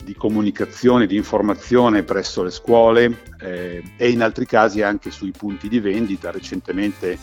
di 0.04 0.16
comunicazione, 0.16 1.08
di 1.08 1.16
informazione 1.16 2.04
presso 2.04 2.44
le 2.44 2.52
scuole 2.52 3.24
eh, 3.40 3.84
e 3.98 4.10
in 4.10 4.22
altri 4.22 4.46
casi 4.46 4.82
anche 4.82 5.12
sui 5.12 5.32
punti 5.32 5.68
di 5.68 5.80
vendita. 5.80 6.32
Recentemente 6.32 7.18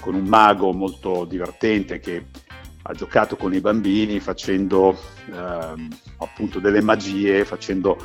con 0.00 0.14
un 0.14 0.24
mago 0.24 0.72
molto 0.72 1.24
divertente 1.24 2.00
che 2.00 2.24
ha 2.82 2.92
giocato 2.94 3.36
con 3.36 3.54
i 3.54 3.60
bambini 3.60 4.18
facendo 4.18 4.98
eh, 5.30 5.88
appunto 6.18 6.58
delle 6.58 6.80
magie, 6.80 7.44
facendo 7.44 7.96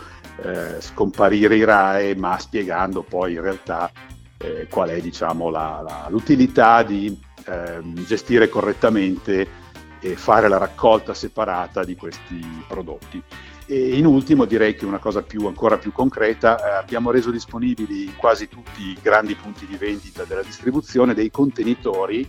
eh, 0.43 0.81
scomparire 0.81 1.55
i 1.55 1.63
RAE, 1.63 2.15
ma 2.15 2.37
spiegando 2.37 3.01
poi 3.01 3.33
in 3.33 3.41
realtà 3.41 3.91
eh, 4.37 4.67
qual 4.69 4.89
è 4.89 5.01
diciamo, 5.01 5.49
la, 5.49 5.81
la, 5.83 6.07
l'utilità 6.09 6.83
di 6.83 7.19
ehm, 7.45 8.05
gestire 8.05 8.49
correttamente 8.49 9.65
e 9.99 10.15
fare 10.15 10.47
la 10.47 10.57
raccolta 10.57 11.13
separata 11.13 11.83
di 11.83 11.95
questi 11.95 12.39
prodotti. 12.67 13.21
E 13.69 13.97
in 13.97 14.05
ultimo 14.05 14.45
direi 14.45 14.75
che 14.75 14.85
una 14.85 14.99
cosa 14.99 15.21
più, 15.21 15.45
ancora 15.45 15.77
più 15.77 15.91
concreta, 15.91 16.57
eh, 16.57 16.75
abbiamo 16.77 17.11
reso 17.11 17.31
disponibili 17.31 18.05
in 18.05 18.15
quasi 18.15 18.47
tutti 18.47 18.81
i 18.81 18.97
grandi 19.01 19.35
punti 19.35 19.65
di 19.65 19.75
vendita 19.75 20.23
della 20.23 20.43
distribuzione 20.43 21.13
dei 21.13 21.29
contenitori 21.29 22.21
eh, 22.21 22.27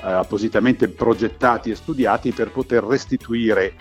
appositamente 0.00 0.88
progettati 0.88 1.70
e 1.70 1.74
studiati 1.74 2.30
per 2.30 2.52
poter 2.52 2.84
restituire 2.84 3.74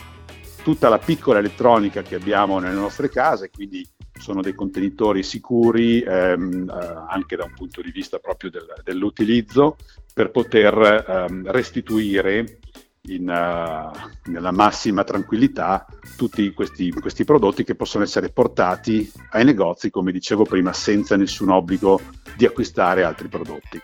tutta 0.68 0.90
la 0.90 0.98
piccola 0.98 1.40
elettronica 1.40 2.02
che 2.02 2.16
abbiamo 2.16 2.60
nelle 2.60 2.76
nostre 2.76 3.08
case, 3.08 3.50
quindi 3.50 3.88
sono 4.20 4.42
dei 4.42 4.54
contenitori 4.54 5.24
sicuri 5.24 6.02
ehm, 6.02 6.70
eh, 6.70 7.06
anche 7.08 7.38
da 7.38 7.46
un 7.46 7.54
punto 7.56 7.82
di 7.82 7.90
vista 7.90 8.18
proprio 8.18 8.50
del, 8.50 8.66
dell'utilizzo 8.84 9.78
per 10.14 10.30
poter 10.30 11.06
ehm, 11.08 11.50
restituire 11.52 12.60
in, 13.04 13.30
uh, 13.30 14.30
nella 14.30 14.52
massima 14.52 15.06
tranquillità 15.06 15.86
tutti 16.18 16.52
questi, 16.52 16.92
questi 16.92 17.24
prodotti 17.24 17.64
che 17.64 17.76
possono 17.76 18.04
essere 18.04 18.28
portati 18.28 19.10
ai 19.30 19.46
negozi, 19.46 19.90
come 19.90 20.12
dicevo 20.12 20.44
prima, 20.44 20.74
senza 20.74 21.16
nessun 21.16 21.48
obbligo 21.48 22.02
di 22.36 22.46
acquistare 22.46 23.06
altri 23.06 23.30
prodotti. 23.30 23.80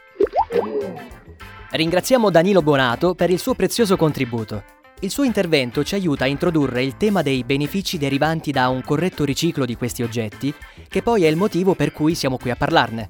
Ringraziamo 1.70 2.30
Danilo 2.30 2.62
Bonato 2.62 3.16
per 3.16 3.30
il 3.30 3.40
suo 3.40 3.54
prezioso 3.54 3.96
contributo. 3.96 4.82
Il 5.04 5.12
suo 5.12 5.24
intervento 5.24 5.84
ci 5.84 5.96
aiuta 5.96 6.24
a 6.24 6.28
introdurre 6.28 6.82
il 6.82 6.96
tema 6.96 7.22
dei 7.22 7.44
benefici 7.44 7.98
derivanti 7.98 8.52
da 8.52 8.70
un 8.70 8.82
corretto 8.82 9.26
riciclo 9.26 9.66
di 9.66 9.76
questi 9.76 10.02
oggetti, 10.02 10.54
che 10.88 11.02
poi 11.02 11.26
è 11.26 11.28
il 11.28 11.36
motivo 11.36 11.76
per 11.76 11.92
cui 11.92 12.16
siamo 12.16 12.38
qui 12.38 12.52
a 12.52 12.56
parlarne. 12.56 13.10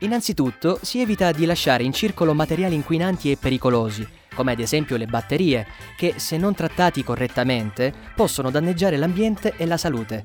Innanzitutto 0.00 0.80
si 0.82 1.00
evita 1.00 1.30
di 1.30 1.44
lasciare 1.44 1.84
in 1.84 1.92
circolo 1.92 2.34
materiali 2.34 2.74
inquinanti 2.74 3.30
e 3.30 3.36
pericolosi, 3.36 4.04
come 4.34 4.50
ad 4.50 4.58
esempio 4.58 4.96
le 4.96 5.06
batterie, 5.06 5.68
che 5.96 6.14
se 6.16 6.36
non 6.36 6.52
trattati 6.52 7.04
correttamente 7.04 7.94
possono 8.16 8.50
danneggiare 8.50 8.96
l'ambiente 8.96 9.54
e 9.56 9.66
la 9.66 9.76
salute. 9.76 10.24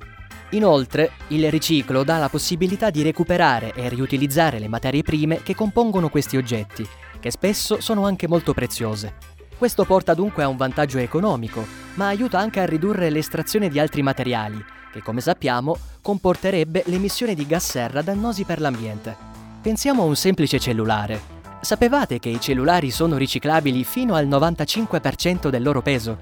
Inoltre, 0.51 1.11
il 1.27 1.51
riciclo 1.51 2.03
dà 2.03 2.17
la 2.17 2.29
possibilità 2.29 2.89
di 2.89 3.03
recuperare 3.03 3.73
e 3.75 3.89
riutilizzare 3.89 4.57
le 4.57 4.67
materie 4.67 5.03
prime 5.03 5.43
che 5.43 5.53
compongono 5.53 6.09
questi 6.09 6.35
oggetti, 6.35 6.83
che 7.19 7.29
spesso 7.29 7.79
sono 7.79 8.07
anche 8.07 8.27
molto 8.27 8.55
preziose. 8.55 9.34
Questo 9.57 9.85
porta 9.85 10.13
dunque 10.13 10.43
a 10.43 10.49
un 10.49 10.57
vantaggio 10.57 10.97
economico, 10.97 11.65
ma 11.93 12.07
aiuta 12.07 12.37
anche 12.37 12.59
a 12.59 12.65
ridurre 12.65 13.09
l'estrazione 13.09 13.69
di 13.69 13.79
altri 13.79 14.01
materiali, 14.01 14.61
che 14.91 15.01
come 15.01 15.21
sappiamo 15.21 15.77
comporterebbe 16.01 16.83
l'emissione 16.87 17.35
di 17.35 17.47
gas 17.47 17.69
serra 17.69 18.01
dannosi 18.01 18.43
per 18.43 18.59
l'ambiente. 18.59 19.15
Pensiamo 19.61 20.01
a 20.01 20.05
un 20.05 20.17
semplice 20.17 20.59
cellulare. 20.59 21.33
Sapevate 21.61 22.19
che 22.19 22.27
i 22.27 22.41
cellulari 22.41 22.91
sono 22.91 23.15
riciclabili 23.15 23.85
fino 23.85 24.15
al 24.15 24.27
95% 24.27 25.47
del 25.47 25.63
loro 25.63 25.81
peso? 25.81 26.17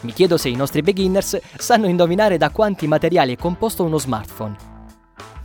Mi 0.00 0.14
chiedo 0.14 0.38
se 0.38 0.48
i 0.48 0.56
nostri 0.56 0.80
beginners 0.80 1.38
sanno 1.58 1.86
indovinare 1.86 2.38
da 2.38 2.48
quanti 2.48 2.86
materiali 2.86 3.34
è 3.34 3.36
composto 3.36 3.84
uno 3.84 3.98
smartphone. 3.98 4.56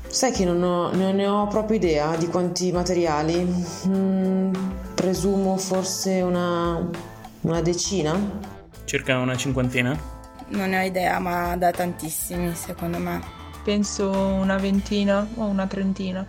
Sai 0.07 0.31
che 0.31 0.45
non, 0.45 0.63
ho, 0.63 0.95
non 0.95 1.15
ne 1.15 1.27
ho 1.27 1.47
proprio 1.47 1.75
idea 1.75 2.15
di 2.15 2.27
quanti 2.27 2.71
materiali. 2.71 3.45
Mm, 3.87 4.53
presumo 4.95 5.57
forse 5.57 6.21
una 6.21 7.13
una 7.45 7.61
decina? 7.61 8.19
Circa 8.85 9.19
una 9.19 9.37
cinquantina? 9.37 9.97
Non 10.47 10.69
ne 10.69 10.79
ho 10.79 10.85
idea, 10.85 11.19
ma 11.19 11.55
da 11.55 11.71
tantissimi 11.71 12.53
secondo 12.55 12.97
me. 12.97 13.21
Penso 13.63 14.09
una 14.09 14.57
ventina 14.57 15.27
o 15.35 15.45
una 15.45 15.67
trentina. 15.67 16.25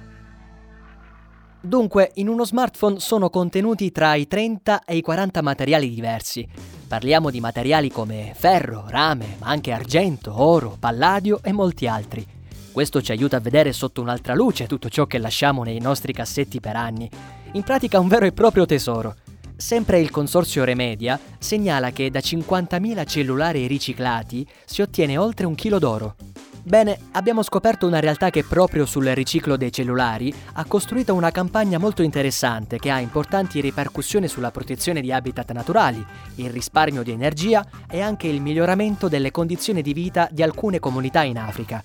Dunque, 1.61 2.13
in 2.15 2.29
uno 2.29 2.45
smartphone 2.45 3.01
sono 3.01 3.31
contenuti 3.31 3.91
tra 3.93 4.15
i 4.15 4.27
30 4.27 4.85
e 4.85 4.97
i 4.97 5.01
40 5.01 5.43
materiali 5.43 5.93
diversi. 5.93 6.47
Parliamo 6.87 7.31
di 7.31 7.41
materiali 7.41 7.91
come 7.91 8.33
ferro, 8.35 8.85
rame, 8.87 9.37
ma 9.39 9.49
anche 9.49 9.73
argento, 9.73 10.41
oro, 10.41 10.77
palladio 10.79 11.41
e 11.43 11.53
molti 11.53 11.87
altri. 11.87 12.25
Questo 12.71 13.01
ci 13.01 13.11
aiuta 13.11 13.39
a 13.39 13.41
vedere 13.41 13.73
sotto 13.73 14.03
un'altra 14.03 14.35
luce 14.35 14.67
tutto 14.67 14.91
ciò 14.91 15.07
che 15.07 15.19
lasciamo 15.19 15.65
nei 15.65 15.81
nostri 15.81 16.13
cassetti 16.13 16.61
per 16.61 16.77
anni. 16.77 17.09
In 17.53 17.63
pratica 17.63 17.99
un 17.99 18.09
vero 18.09 18.27
e 18.27 18.33
proprio 18.33 18.67
tesoro. 18.67 19.17
Sempre 19.57 20.01
il 20.01 20.11
consorzio 20.11 20.65
Remedia 20.65 21.19
segnala 21.39 21.91
che 21.91 22.11
da 22.11 22.19
50.000 22.19 23.07
cellulari 23.07 23.67
riciclati 23.67 24.47
si 24.67 24.83
ottiene 24.83 25.17
oltre 25.17 25.47
un 25.47 25.55
chilo 25.55 25.79
d'oro. 25.79 26.15
Bene, 26.63 26.99
abbiamo 27.13 27.43
scoperto 27.43 27.87
una 27.87 28.01
realtà 28.01 28.29
che 28.29 28.45
proprio 28.45 28.85
sul 28.85 29.07
riciclo 29.07 29.57
dei 29.57 29.73
cellulari 29.73 30.35
ha 30.55 30.65
costruito 30.67 31.15
una 31.15 31.31
campagna 31.31 31.79
molto 31.79 32.03
interessante 32.03 32.79
che 32.79 32.91
ha 32.91 32.99
importanti 33.01 33.61
ripercussioni 33.61 34.29
sulla 34.29 34.51
protezione 34.51 35.01
di 35.01 35.11
habitat 35.11 35.53
naturali, 35.53 36.05
il 36.35 36.51
risparmio 36.51 37.03
di 37.03 37.13
energia 37.13 37.65
e 37.89 38.01
anche 38.01 38.27
il 38.27 38.43
miglioramento 38.43 39.09
delle 39.09 39.31
condizioni 39.31 39.81
di 39.81 39.95
vita 39.95 40.29
di 40.31 40.43
alcune 40.43 40.81
comunità 40.81 41.23
in 41.23 41.39
Africa. 41.39 41.83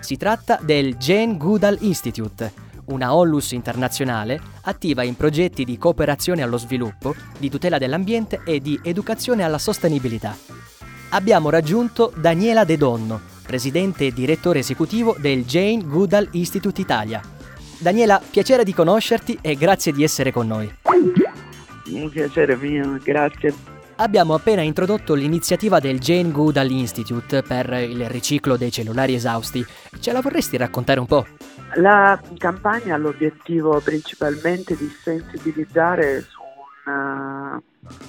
Si 0.00 0.16
tratta 0.16 0.58
del 0.60 0.96
Jane 0.96 1.36
Goodall 1.36 1.76
Institute, 1.80 2.52
una 2.86 3.14
Onlus 3.14 3.52
internazionale 3.52 4.40
attiva 4.62 5.02
in 5.02 5.16
progetti 5.16 5.64
di 5.64 5.78
cooperazione 5.78 6.42
allo 6.42 6.58
sviluppo, 6.58 7.14
di 7.38 7.48
tutela 7.48 7.78
dell'ambiente 7.78 8.40
e 8.44 8.60
di 8.60 8.78
educazione 8.82 9.42
alla 9.42 9.58
sostenibilità. 9.58 10.36
Abbiamo 11.10 11.50
raggiunto 11.50 12.12
Daniela 12.16 12.64
De 12.64 12.76
Donno, 12.76 13.20
presidente 13.46 14.06
e 14.06 14.12
direttore 14.12 14.60
esecutivo 14.60 15.16
del 15.18 15.44
Jane 15.44 15.84
Goodall 15.84 16.28
Institute 16.32 16.80
Italia. 16.80 17.20
Daniela, 17.78 18.20
piacere 18.30 18.64
di 18.64 18.72
conoscerti 18.72 19.38
e 19.40 19.54
grazie 19.56 19.92
di 19.92 20.02
essere 20.02 20.32
con 20.32 20.46
noi. 20.46 20.72
Un 21.86 22.08
piacere 22.08 22.56
mio, 22.56 22.98
grazie. 23.02 23.73
Abbiamo 23.96 24.34
appena 24.34 24.60
introdotto 24.60 25.14
l'iniziativa 25.14 25.78
del 25.78 26.00
Jane 26.00 26.32
Goodall 26.32 26.68
Institute 26.70 27.42
per 27.42 27.72
il 27.74 28.08
riciclo 28.08 28.56
dei 28.56 28.72
cellulari 28.72 29.14
esausti. 29.14 29.64
Ce 30.00 30.10
la 30.10 30.20
vorresti 30.20 30.56
raccontare 30.56 30.98
un 30.98 31.06
po'? 31.06 31.24
La 31.76 32.20
campagna 32.38 32.96
ha 32.96 32.98
l'obiettivo 32.98 33.80
principalmente 33.80 34.76
di 34.76 34.88
sensibilizzare 34.88 36.22
su 36.22 36.40
una 36.86 37.62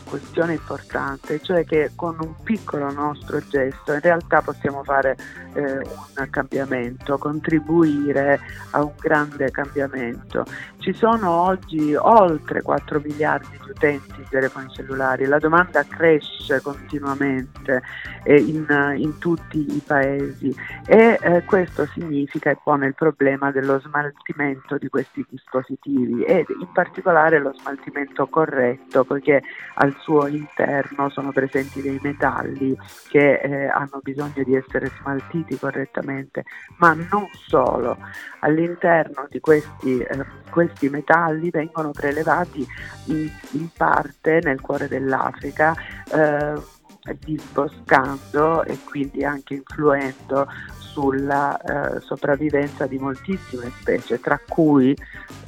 questione 0.06 0.54
importante, 0.54 1.40
cioè 1.44 1.64
che 1.66 1.92
con 1.96 2.18
un 2.20 2.34
piccolo 2.44 2.92
nostro 2.92 3.40
gesto 3.48 3.94
in 3.94 4.02
realtà 4.02 4.42
possiamo 4.42 4.84
fare 4.84 5.16
eh, 5.56 5.78
un 5.78 6.30
cambiamento, 6.30 7.18
contribuire 7.18 8.40
a 8.72 8.84
un 8.84 8.94
grande 9.00 9.50
cambiamento. 9.52 10.46
Ci 10.80 10.94
sono 10.94 11.32
oggi 11.32 11.96
oltre 11.96 12.62
4 12.62 13.00
miliardi 13.00 13.58
di 13.64 13.70
utenti 13.70 14.14
di 14.18 14.26
telefoni 14.30 14.70
cellulari, 14.72 15.26
la 15.26 15.40
domanda 15.40 15.84
cresce 15.84 16.62
continuamente 16.62 17.82
eh, 18.24 18.38
in, 18.38 18.66
in, 18.98 19.18
tutti 19.18 19.60
i 19.60 19.82
paesi 19.86 20.56
e 20.86 21.18
eh, 21.22 21.44
questo 21.46 21.86
significa 21.88 22.52
e 22.52 22.58
pone 22.62 22.88
il 22.88 22.94
problema 22.94 23.52
dello 23.52 23.80
smaltimento 23.80 24.78
di 24.78 24.90
questi 24.90 25.26
dispositivi 25.30 26.24
e 26.24 26.46
in 26.60 26.72
particolare 26.72 27.40
lo 27.40 27.54
smaltimento 27.54 28.28
corretto, 28.28 29.04
poiché 29.06 29.42
al 29.76 29.96
suo 30.00 30.28
interno 30.28 31.10
sono 31.10 31.32
presenti 31.32 31.82
dei 31.82 32.00
metalli 32.02 32.78
che 33.10 33.40
eh, 33.40 33.68
hanno 33.68 34.00
bisogno 34.04 34.44
di 34.44 34.56
essere 34.56 34.92
smaltiti 35.00 35.45
correttamente, 35.58 36.44
ma 36.78 36.94
non 36.94 37.30
solo. 37.48 37.98
All'interno 38.40 39.28
di 39.30 39.40
questi, 39.40 40.00
eh, 40.00 40.26
questi 40.50 40.90
metalli 40.90 41.52
vengono 41.52 41.92
prelevati 41.92 42.66
in, 43.06 43.30
in, 43.52 43.70
parte 43.76 44.40
nel 44.44 44.62
cuore 44.62 44.88
dell'Africa. 44.88 45.76
Eh, 46.12 46.74
disboscando 47.20 48.64
e 48.64 48.80
quindi 48.84 49.24
anche 49.24 49.54
influendo 49.54 50.48
sulla 50.96 51.58
eh, 51.58 52.00
sopravvivenza 52.00 52.88
di 52.88 52.98
moltissime 52.98 53.70
specie, 53.80 54.20
tra 54.20 54.40
cui 54.48 54.96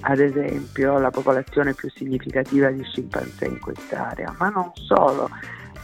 ad 0.01 0.19
esempio 0.19 0.99
la 0.99 1.09
popolazione 1.09 1.73
più 1.73 1.89
significativa 1.89 2.69
di 2.69 2.83
scimpanzé 2.83 3.45
in 3.45 3.59
quest'area, 3.59 4.35
ma 4.37 4.49
non 4.49 4.71
solo. 4.73 5.29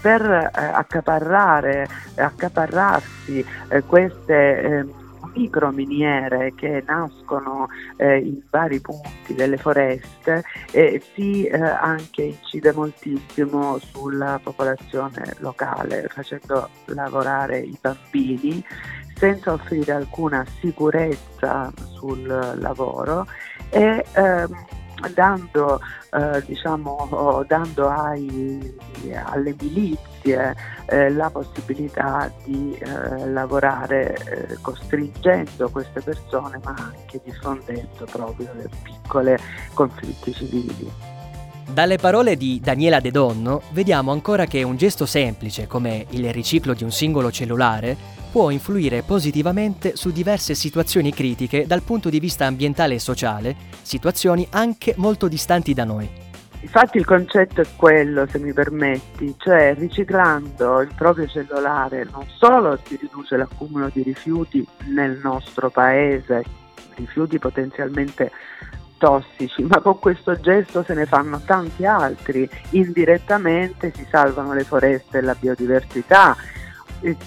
Per 0.04 0.22
eh, 0.22 0.50
accaparrare, 0.54 1.88
accaparrarsi 2.16 3.46
eh, 3.70 3.84
queste 3.84 4.62
ehm, 4.62 4.94
microminiere 5.34 6.54
che 6.56 6.84
nascono 6.86 7.70
eh, 7.96 8.18
in 8.18 8.42
vari 8.50 8.82
punti 8.82 9.34
delle 9.34 9.56
foreste 9.56 10.44
e 10.72 11.02
si 11.14 11.46
eh, 11.46 11.58
anche 11.58 12.24
incide 12.24 12.74
moltissimo 12.74 13.78
sulla 13.80 14.40
popolazione 14.44 15.36
locale 15.40 16.08
facendo 16.10 16.70
lavorare 16.86 17.60
i 17.60 17.78
bambini 17.80 18.62
senza 19.16 19.54
offrire 19.54 19.94
alcuna 19.94 20.46
sicurezza 20.60 21.72
sul 21.94 22.26
lavoro 22.60 23.26
e 23.70 24.04
ehm, 24.12 24.66
dando, 25.14 25.80
eh, 26.12 26.44
diciamo, 26.46 27.44
dando 27.48 27.90
ai, 27.90 28.76
alle 29.26 29.56
milizie 29.60 30.56
eh, 30.86 31.10
la 31.10 31.30
possibilità 31.30 32.32
di 32.44 32.76
eh, 32.78 33.28
lavorare 33.30 34.16
eh, 34.16 34.58
costringendo 34.62 35.70
queste 35.70 36.02
persone 36.02 36.60
ma 36.64 36.76
anche 36.78 37.22
diffondendo 37.24 38.06
proprio 38.12 38.50
le 38.56 38.70
piccole 38.84 39.40
conflitti 39.74 40.34
civili. 40.34 40.92
Dalle 41.66 41.98
parole 41.98 42.36
di 42.36 42.60
Daniela 42.62 43.00
De 43.00 43.10
Donno 43.10 43.62
vediamo 43.72 44.12
ancora 44.12 44.46
che 44.46 44.62
un 44.64 44.76
gesto 44.76 45.06
semplice 45.06 45.66
come 45.66 46.06
il 46.10 46.32
riciclo 46.32 46.74
di 46.74 46.84
un 46.84 46.92
singolo 46.92 47.32
cellulare 47.32 48.22
può 48.34 48.50
influire 48.50 49.04
positivamente 49.04 49.96
su 49.96 50.10
diverse 50.10 50.56
situazioni 50.56 51.14
critiche 51.14 51.68
dal 51.68 51.84
punto 51.84 52.10
di 52.10 52.20
vista 52.20 52.48
ambientale 52.48 52.96
e 52.96 53.00
sociale, 53.00 53.56
situazioni 53.84 54.48
anche 54.50 54.96
molto 54.98 55.28
distanti 55.28 55.76
da 55.76 55.84
noi. 55.84 56.10
Infatti 56.62 56.98
il 56.98 57.06
concetto 57.06 57.62
è 57.62 57.66
quello, 57.76 58.26
se 58.26 58.40
mi 58.40 58.52
permetti, 58.52 59.36
cioè 59.38 59.76
riciclando 59.78 60.82
il 60.82 60.92
proprio 60.96 61.28
cellulare 61.28 62.08
non 62.12 62.26
solo 62.40 62.80
si 62.84 62.98
riduce 63.00 63.38
l'accumulo 63.38 63.92
di 63.94 64.02
rifiuti 64.02 64.68
nel 64.88 65.20
nostro 65.22 65.70
paese, 65.70 66.44
rifiuti 66.96 67.38
potenzialmente 67.38 68.32
tossici, 68.98 69.62
ma 69.62 69.80
con 69.80 70.00
questo 70.00 70.40
gesto 70.40 70.82
se 70.82 70.96
ne 70.96 71.06
fanno 71.06 71.40
tanti 71.46 71.86
altri, 71.86 72.50
indirettamente 72.72 73.94
si 73.94 74.08
salvano 74.10 74.54
le 74.54 74.64
foreste 74.64 75.20
e 75.20 75.22
la 75.22 75.36
biodiversità, 75.40 76.36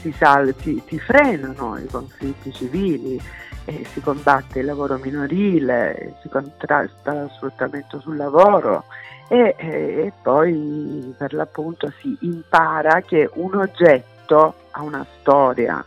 si, 0.01 0.13
sal- 0.13 0.55
si, 0.61 0.83
si 0.87 0.99
frenano 0.99 1.79
i 1.79 1.87
conflitti 1.87 2.53
civili, 2.53 3.21
eh, 3.65 3.85
si 3.93 4.01
combatte 4.01 4.61
il 4.61 4.67
lavoro 4.67 4.99
minorile, 4.99 6.17
si 6.23 6.29
contrasta 6.29 7.13
lo 7.13 7.31
sfruttamento 7.35 8.01
sul 8.01 8.17
lavoro 8.17 8.85
e, 9.29 9.55
eh, 9.59 10.05
e 10.07 10.13
poi 10.23 11.15
per 11.17 11.33
l'appunto 11.35 11.93
si 12.01 12.17
impara 12.21 13.01
che 13.01 13.29
un 13.35 13.55
oggetto 13.55 14.55
ha 14.71 14.83
una 14.83 15.05
storia. 15.21 15.85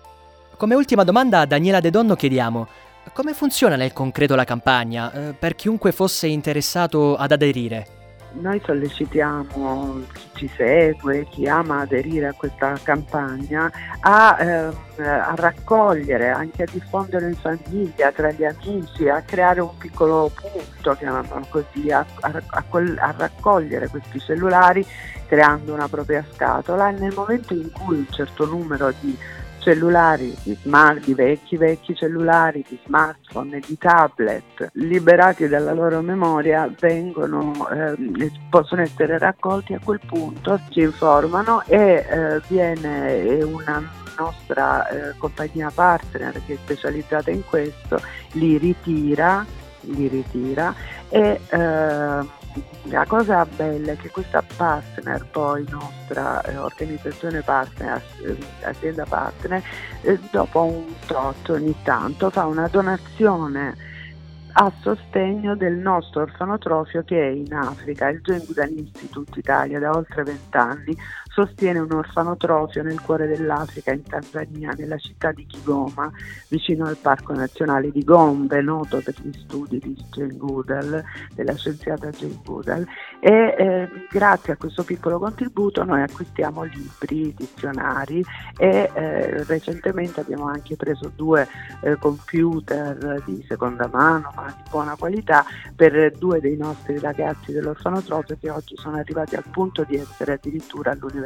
Come 0.58 0.75
ultima 0.75 1.03
domanda 1.03 1.39
a 1.39 1.46
Daniela 1.46 1.79
De 1.79 1.89
Donno 1.89 2.15
chiediamo 2.15 2.67
come 3.13 3.34
funziona 3.34 3.75
nel 3.75 3.93
concreto 3.93 4.36
la 4.36 4.43
campagna 4.43 5.12
eh, 5.12 5.34
per 5.34 5.55
chiunque 5.55 5.91
fosse 5.91 6.27
interessato 6.27 7.15
ad 7.15 7.31
aderire? 7.31 7.98
Noi 8.33 8.62
sollecitiamo 8.63 10.01
chi 10.13 10.29
ci 10.33 10.51
segue, 10.55 11.25
chi 11.30 11.47
ama 11.47 11.80
aderire 11.80 12.27
a 12.27 12.34
questa 12.34 12.77
campagna, 12.82 13.71
a, 14.01 14.38
eh, 14.39 14.73
a 15.03 15.34
raccogliere, 15.36 16.30
anche 16.30 16.63
a 16.63 16.67
diffondere 16.71 17.27
in 17.27 17.36
famiglia, 17.36 18.12
tra 18.12 18.32
gli 18.32 18.43
amici, 18.43 19.10
a 19.10 19.21
creare 19.21 19.62
un 19.62 19.75
piccolo 19.77 20.32
punto, 20.34 20.93
chiamiamolo 20.93 21.47
così, 21.49 21.91
a, 21.91 22.06
a, 22.21 22.41
a 22.49 23.13
raccogliere 23.17 23.88
questi 23.88 24.19
cellulari 24.19 24.86
creando 25.27 25.73
una 25.73 25.88
propria 25.88 26.23
scatola. 26.32 26.89
E 26.89 26.91
nel 26.93 27.13
momento 27.15 27.53
in 27.53 27.71
cui 27.71 27.97
un 27.97 28.08
certo 28.10 28.45
numero 28.45 28.93
di 28.99 29.17
cellulari, 29.60 30.36
di, 30.43 30.58
smart, 30.62 31.04
di 31.06 31.13
vecchi 31.13 31.58
vecchi 31.58 31.95
cellulari, 31.95 32.65
di 32.67 32.80
smartphone 32.86 33.58
e 33.58 33.63
di 33.65 33.78
tablet 33.78 34.69
liberati 34.74 35.48
dalla 35.48 35.74
loro 35.74 36.02
memoria 36.02 36.72
vengono, 36.80 37.69
eh, 37.69 38.32
possono 38.50 38.82
essere 38.82 39.17
raccolti 39.17 39.74
a 39.74 39.80
quel 39.84 40.00
punto, 40.06 40.60
ci 40.69 40.82
informano 40.82 41.63
e 41.65 42.06
eh, 42.10 42.41
viene 42.48 43.43
una 43.43 44.08
nostra 44.17 44.88
eh, 44.88 45.17
compagnia 45.17 45.72
partner 45.74 46.41
che 46.45 46.54
è 46.54 46.58
specializzata 46.58 47.32
in 47.32 47.43
questo, 47.45 48.02
li 48.34 48.58
ritira, 48.58 49.45
li 49.81 50.07
ritira. 50.07 50.73
E 51.09 51.39
eh, 51.49 52.37
la 52.83 53.05
cosa 53.07 53.45
bella 53.45 53.91
è 53.91 53.97
che 53.97 54.09
questa 54.09 54.43
partner, 54.55 55.25
poi 55.29 55.65
nostra 55.69 56.41
eh, 56.41 56.57
organizzazione 56.57 57.41
partner, 57.41 58.01
eh, 58.23 58.37
azienda 58.63 59.05
partner, 59.05 59.63
eh, 60.01 60.19
dopo 60.31 60.63
un 60.63 60.85
tot 61.05 61.49
ogni 61.49 61.75
tanto 61.83 62.29
fa 62.29 62.45
una 62.45 62.67
donazione 62.67 63.87
a 64.51 64.71
sostegno 64.81 65.55
del 65.55 65.75
nostro 65.75 66.23
orfanotrofio 66.23 67.03
che 67.03 67.21
è 67.21 67.29
in 67.29 67.53
Africa, 67.53 68.09
il 68.09 68.21
Goodall 68.21 68.75
Institute 68.75 69.39
Italia 69.39 69.79
da 69.79 69.91
oltre 69.91 70.23
vent'anni 70.23 70.97
sostiene 71.29 71.79
un 71.79 71.91
orfanotrofio 71.91 72.83
nel 72.83 72.99
cuore 73.01 73.27
dell'Africa 73.27 73.91
in 73.91 74.03
Tanzania, 74.03 74.73
nella 74.77 74.97
città 74.97 75.31
di 75.31 75.45
Kigoma, 75.45 76.11
vicino 76.49 76.85
al 76.85 76.97
Parco 76.97 77.33
Nazionale 77.33 77.91
di 77.91 78.03
Gombe, 78.03 78.61
noto 78.61 79.01
per 79.01 79.15
gli 79.21 79.31
studi 79.37 79.79
di 79.79 79.95
Jane 80.11 80.35
Goodall, 80.35 81.03
della 81.33 81.55
scienziata 81.55 82.09
Jane 82.09 82.39
Goodall 82.43 82.85
e 83.19 83.55
eh, 83.57 83.89
grazie 84.09 84.53
a 84.53 84.57
questo 84.57 84.83
piccolo 84.83 85.19
contributo 85.19 85.83
noi 85.83 86.01
acquistiamo 86.01 86.63
libri, 86.63 87.33
dizionari 87.35 88.23
e 88.57 88.89
eh, 88.93 89.43
recentemente 89.43 90.21
abbiamo 90.21 90.47
anche 90.47 90.75
preso 90.75 91.11
due 91.15 91.47
eh, 91.81 91.95
computer 91.97 93.21
di 93.25 93.43
seconda 93.47 93.87
mano 93.91 94.31
ma 94.35 94.53
di 94.55 94.63
buona 94.69 94.95
qualità 94.95 95.45
per 95.75 96.11
due 96.17 96.39
dei 96.39 96.57
nostri 96.57 96.97
ragazzi 96.99 97.51
dell'orfanotrofio 97.51 98.37
che 98.39 98.49
oggi 98.49 98.75
sono 98.77 98.97
arrivati 98.97 99.35
al 99.35 99.43
punto 99.49 99.83
di 99.83 99.95
essere 99.95 100.33
addirittura 100.33 100.91
all'università. 100.91 101.18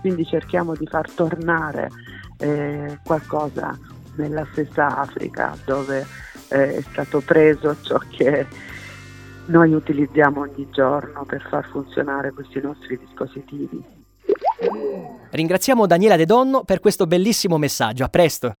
Quindi 0.00 0.24
cerchiamo 0.26 0.74
di 0.74 0.86
far 0.86 1.10
tornare 1.10 1.90
eh, 2.38 2.98
qualcosa 3.04 3.78
nella 4.16 4.46
stessa 4.52 4.98
Africa 4.98 5.56
dove 5.64 6.06
eh, 6.48 6.76
è 6.76 6.80
stato 6.82 7.20
preso 7.20 7.76
ciò 7.82 7.98
che 8.10 8.46
noi 9.46 9.72
utilizziamo 9.72 10.40
ogni 10.40 10.68
giorno 10.70 11.24
per 11.24 11.46
far 11.48 11.66
funzionare 11.70 12.32
questi 12.32 12.60
nostri 12.60 12.98
dispositivi. 12.98 13.82
Ringraziamo 15.30 15.86
Daniela 15.86 16.16
De 16.16 16.24
Donno 16.24 16.64
per 16.64 16.80
questo 16.80 17.06
bellissimo 17.06 17.58
messaggio. 17.58 18.04
A 18.04 18.08
presto! 18.08 18.54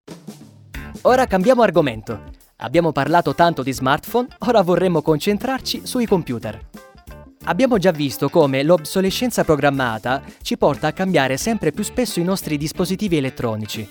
Ora 1.02 1.26
cambiamo 1.26 1.62
argomento. 1.62 2.32
Abbiamo 2.58 2.92
parlato 2.92 3.34
tanto 3.34 3.62
di 3.62 3.72
smartphone, 3.72 4.28
ora 4.46 4.62
vorremmo 4.62 5.02
concentrarci 5.02 5.86
sui 5.86 6.06
computer. 6.06 6.58
Abbiamo 7.46 7.76
già 7.76 7.90
visto 7.90 8.30
come 8.30 8.62
l'obsolescenza 8.62 9.44
programmata 9.44 10.22
ci 10.40 10.56
porta 10.56 10.86
a 10.86 10.92
cambiare 10.92 11.36
sempre 11.36 11.72
più 11.72 11.84
spesso 11.84 12.18
i 12.18 12.24
nostri 12.24 12.56
dispositivi 12.56 13.18
elettronici. 13.18 13.86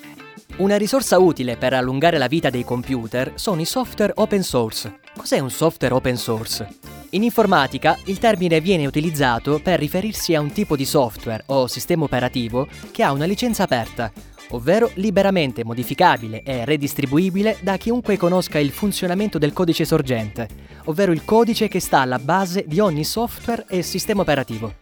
Una 0.57 0.75
risorsa 0.75 1.19
utile 1.19 1.55
per 1.55 1.73
allungare 1.73 2.17
la 2.17 2.27
vita 2.27 2.49
dei 2.49 2.63
computer 2.63 3.33
sono 3.35 3.61
i 3.61 3.65
software 3.65 4.13
open 4.15 4.41
source. 4.41 4.99
Cos'è 5.15 5.37
un 5.37 5.51
software 5.51 5.93
open 5.93 6.17
source? 6.17 7.02
In 7.13 7.21
informatica 7.21 7.99
il 8.05 8.17
termine 8.17 8.59
viene 8.59 8.87
utilizzato 8.87 9.59
per 9.59 9.77
riferirsi 9.77 10.33
a 10.33 10.39
un 10.41 10.51
tipo 10.51 10.75
di 10.75 10.83
software 10.83 11.43
o 11.47 11.67
sistema 11.67 12.05
operativo 12.05 12.67
che 12.89 13.03
ha 13.03 13.11
una 13.11 13.25
licenza 13.25 13.61
aperta, 13.61 14.11
ovvero 14.49 14.89
liberamente 14.95 15.63
modificabile 15.63 16.41
e 16.41 16.65
redistribuibile 16.65 17.57
da 17.61 17.77
chiunque 17.77 18.17
conosca 18.17 18.57
il 18.57 18.71
funzionamento 18.71 19.37
del 19.37 19.53
codice 19.53 19.85
sorgente, 19.85 20.47
ovvero 20.85 21.11
il 21.11 21.23
codice 21.23 21.67
che 21.67 21.79
sta 21.79 21.99
alla 21.99 22.17
base 22.17 22.65
di 22.67 22.79
ogni 22.79 23.03
software 23.03 23.65
e 23.69 23.83
sistema 23.83 24.23
operativo. 24.23 24.73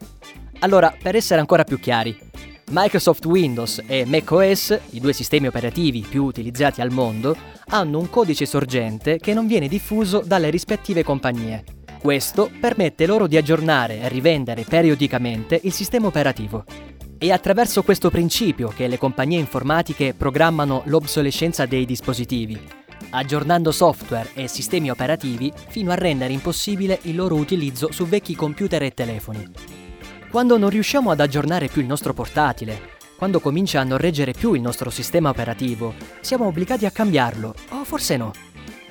Allora, 0.59 0.95
per 0.97 1.17
essere 1.17 1.41
ancora 1.41 1.65
più 1.65 1.81
chiari, 1.81 2.17
Microsoft 2.69 3.25
Windows 3.25 3.83
e 3.85 4.05
macOS, 4.05 4.79
i 4.91 5.01
due 5.01 5.11
sistemi 5.11 5.47
operativi 5.47 6.05
più 6.07 6.23
utilizzati 6.23 6.79
al 6.79 6.91
mondo, 6.91 7.35
hanno 7.67 7.99
un 7.99 8.09
codice 8.09 8.45
sorgente 8.45 9.17
che 9.17 9.33
non 9.33 9.47
viene 9.47 9.67
diffuso 9.67 10.23
dalle 10.25 10.49
rispettive 10.49 11.03
compagnie. 11.03 11.80
Questo 12.01 12.49
permette 12.59 13.05
loro 13.05 13.27
di 13.27 13.37
aggiornare 13.37 14.01
e 14.01 14.09
rivendere 14.09 14.63
periodicamente 14.63 15.59
il 15.65 15.71
sistema 15.71 16.07
operativo. 16.07 16.65
È 17.15 17.29
attraverso 17.29 17.83
questo 17.83 18.09
principio 18.09 18.69
che 18.69 18.87
le 18.87 18.97
compagnie 18.97 19.37
informatiche 19.37 20.15
programmano 20.15 20.81
l'obsolescenza 20.85 21.67
dei 21.67 21.85
dispositivi, 21.85 22.59
aggiornando 23.11 23.71
software 23.71 24.31
e 24.33 24.47
sistemi 24.47 24.89
operativi 24.89 25.53
fino 25.67 25.91
a 25.91 25.95
rendere 25.95 26.33
impossibile 26.33 26.97
il 27.03 27.15
loro 27.15 27.35
utilizzo 27.35 27.91
su 27.91 28.07
vecchi 28.07 28.35
computer 28.35 28.81
e 28.81 28.95
telefoni. 28.95 29.47
Quando 30.31 30.57
non 30.57 30.69
riusciamo 30.69 31.11
ad 31.11 31.19
aggiornare 31.19 31.67
più 31.67 31.81
il 31.81 31.87
nostro 31.87 32.13
portatile, 32.13 32.97
quando 33.15 33.39
comincia 33.39 33.79
a 33.79 33.83
non 33.83 33.99
reggere 33.99 34.31
più 34.31 34.53
il 34.53 34.61
nostro 34.61 34.89
sistema 34.89 35.29
operativo, 35.29 35.93
siamo 36.19 36.47
obbligati 36.47 36.87
a 36.87 36.91
cambiarlo, 36.91 37.53
o 37.69 37.83
forse 37.83 38.17
no. 38.17 38.31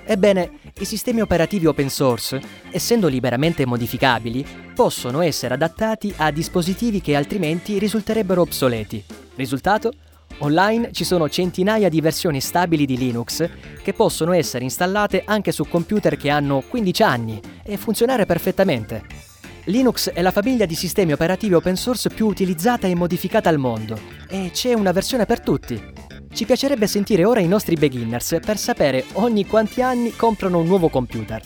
Ebbene, 0.04 0.50
i 0.80 0.84
sistemi 0.84 1.20
operativi 1.20 1.66
open 1.66 1.88
source, 1.88 2.40
essendo 2.70 3.08
liberamente 3.08 3.66
modificabili, 3.66 4.44
possono 4.74 5.20
essere 5.20 5.54
adattati 5.54 6.12
a 6.16 6.30
dispositivi 6.30 7.00
che 7.00 7.16
altrimenti 7.16 7.78
risulterebbero 7.78 8.40
obsoleti. 8.40 9.02
Risultato? 9.36 9.92
Online 10.38 10.90
ci 10.92 11.04
sono 11.04 11.28
centinaia 11.28 11.88
di 11.88 12.00
versioni 12.00 12.40
stabili 12.40 12.86
di 12.86 12.96
Linux 12.96 13.46
che 13.82 13.92
possono 13.92 14.32
essere 14.32 14.64
installate 14.64 15.22
anche 15.26 15.52
su 15.52 15.66
computer 15.68 16.16
che 16.16 16.30
hanno 16.30 16.62
15 16.66 17.02
anni 17.02 17.40
e 17.62 17.76
funzionare 17.76 18.24
perfettamente. 18.24 19.28
Linux 19.64 20.10
è 20.10 20.22
la 20.22 20.30
famiglia 20.30 20.64
di 20.64 20.74
sistemi 20.74 21.12
operativi 21.12 21.54
open 21.54 21.76
source 21.76 22.08
più 22.08 22.26
utilizzata 22.26 22.86
e 22.86 22.94
modificata 22.94 23.50
al 23.50 23.58
mondo 23.58 23.98
e 24.28 24.50
c'è 24.52 24.72
una 24.72 24.92
versione 24.92 25.26
per 25.26 25.40
tutti. 25.40 26.09
Ci 26.32 26.44
piacerebbe 26.44 26.86
sentire 26.86 27.24
ora 27.24 27.40
i 27.40 27.48
nostri 27.48 27.74
beginners 27.74 28.38
per 28.44 28.56
sapere 28.56 29.04
ogni 29.14 29.46
quanti 29.46 29.82
anni 29.82 30.14
comprano 30.14 30.58
un 30.58 30.66
nuovo 30.66 30.88
computer. 30.88 31.42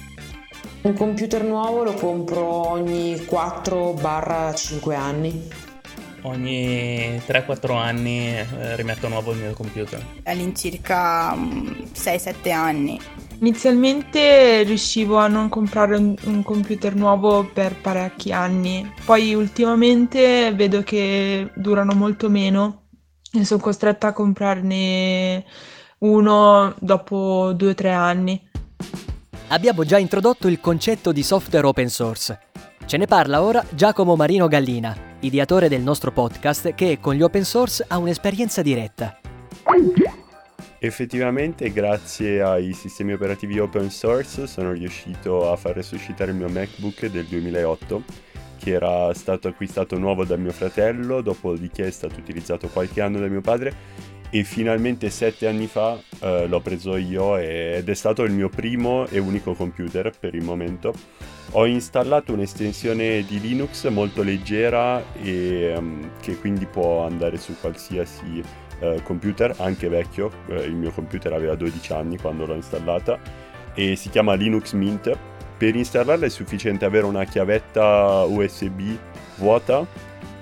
Un 0.82 0.92
computer 0.92 1.42
nuovo 1.42 1.82
lo 1.82 1.94
compro 1.94 2.70
ogni 2.70 3.14
4-5 3.14 4.94
anni. 4.94 5.48
Ogni 6.22 7.18
3-4 7.26 7.76
anni 7.76 8.36
eh, 8.36 8.76
rimetto 8.76 9.06
a 9.06 9.08
nuovo 9.08 9.32
il 9.32 9.38
mio 9.38 9.52
computer. 9.54 10.04
All'incirca 10.24 11.34
6-7 11.34 12.52
anni. 12.52 13.00
Inizialmente 13.40 14.62
riuscivo 14.62 15.16
a 15.16 15.26
non 15.26 15.48
comprare 15.48 15.96
un, 15.96 16.14
un, 16.24 16.42
computer 16.42 16.94
nuovo 16.94 17.44
per 17.44 17.74
parecchi 17.80 18.32
anni, 18.32 18.90
poi 19.04 19.34
ultimamente 19.34 20.52
vedo 20.54 20.82
che 20.82 21.50
durano 21.54 21.94
molto 21.94 22.30
meno 22.30 22.83
e 23.34 23.44
sono 23.44 23.60
costretta 23.60 24.08
a 24.08 24.12
comprarne 24.12 25.44
uno 25.98 26.74
dopo 26.78 27.52
2-3 27.54 27.86
anni. 27.88 28.48
Abbiamo 29.48 29.84
già 29.84 29.98
introdotto 29.98 30.48
il 30.48 30.60
concetto 30.60 31.12
di 31.12 31.22
software 31.22 31.66
open 31.66 31.88
source. 31.88 32.38
Ce 32.86 32.96
ne 32.96 33.06
parla 33.06 33.42
ora 33.42 33.64
Giacomo 33.70 34.14
Marino 34.14 34.46
Gallina, 34.46 34.96
ideatore 35.20 35.68
del 35.68 35.82
nostro 35.82 36.12
podcast 36.12 36.74
che 36.74 36.98
con 37.00 37.14
gli 37.14 37.22
open 37.22 37.44
source 37.44 37.84
ha 37.88 37.98
un'esperienza 37.98 38.62
diretta. 38.62 39.18
Effettivamente 40.78 41.72
grazie 41.72 42.42
ai 42.42 42.72
sistemi 42.74 43.14
operativi 43.14 43.58
open 43.58 43.90
source 43.90 44.46
sono 44.46 44.72
riuscito 44.72 45.50
a 45.50 45.56
far 45.56 45.74
resuscitare 45.74 46.30
il 46.30 46.36
mio 46.36 46.48
MacBook 46.48 47.06
del 47.06 47.24
2008 47.24 48.02
che 48.58 48.72
era 48.72 49.12
stato 49.14 49.48
acquistato 49.48 49.98
nuovo 49.98 50.24
da 50.24 50.36
mio 50.36 50.52
fratello, 50.52 51.20
dopodiché 51.20 51.86
è 51.86 51.90
stato 51.90 52.18
utilizzato 52.18 52.68
qualche 52.68 53.00
anno 53.00 53.18
da 53.18 53.26
mio 53.26 53.40
padre 53.40 54.12
e 54.34 54.42
finalmente 54.42 55.10
sette 55.10 55.46
anni 55.46 55.68
fa 55.68 55.96
eh, 56.20 56.48
l'ho 56.48 56.58
preso 56.58 56.96
io 56.96 57.36
ed 57.36 57.88
è 57.88 57.94
stato 57.94 58.24
il 58.24 58.32
mio 58.32 58.48
primo 58.48 59.06
e 59.06 59.20
unico 59.20 59.54
computer 59.54 60.10
per 60.18 60.34
il 60.34 60.42
momento. 60.42 60.92
Ho 61.52 61.66
installato 61.66 62.32
un'estensione 62.32 63.24
di 63.24 63.38
Linux 63.38 63.88
molto 63.90 64.24
leggera 64.24 65.14
e 65.14 65.72
um, 65.76 66.10
che 66.20 66.36
quindi 66.38 66.66
può 66.66 67.06
andare 67.06 67.36
su 67.36 67.54
qualsiasi 67.60 68.42
uh, 68.80 69.00
computer, 69.04 69.54
anche 69.58 69.88
vecchio, 69.88 70.32
uh, 70.48 70.54
il 70.54 70.74
mio 70.74 70.90
computer 70.90 71.32
aveva 71.32 71.54
12 71.54 71.92
anni 71.92 72.18
quando 72.18 72.44
l'ho 72.44 72.54
installata 72.54 73.20
e 73.72 73.94
si 73.94 74.08
chiama 74.08 74.34
Linux 74.34 74.72
Mint 74.72 75.16
per 75.64 75.76
installarla 75.76 76.26
è 76.26 76.28
sufficiente 76.28 76.84
avere 76.84 77.06
una 77.06 77.24
chiavetta 77.24 78.24
USB 78.24 78.98
vuota 79.36 79.86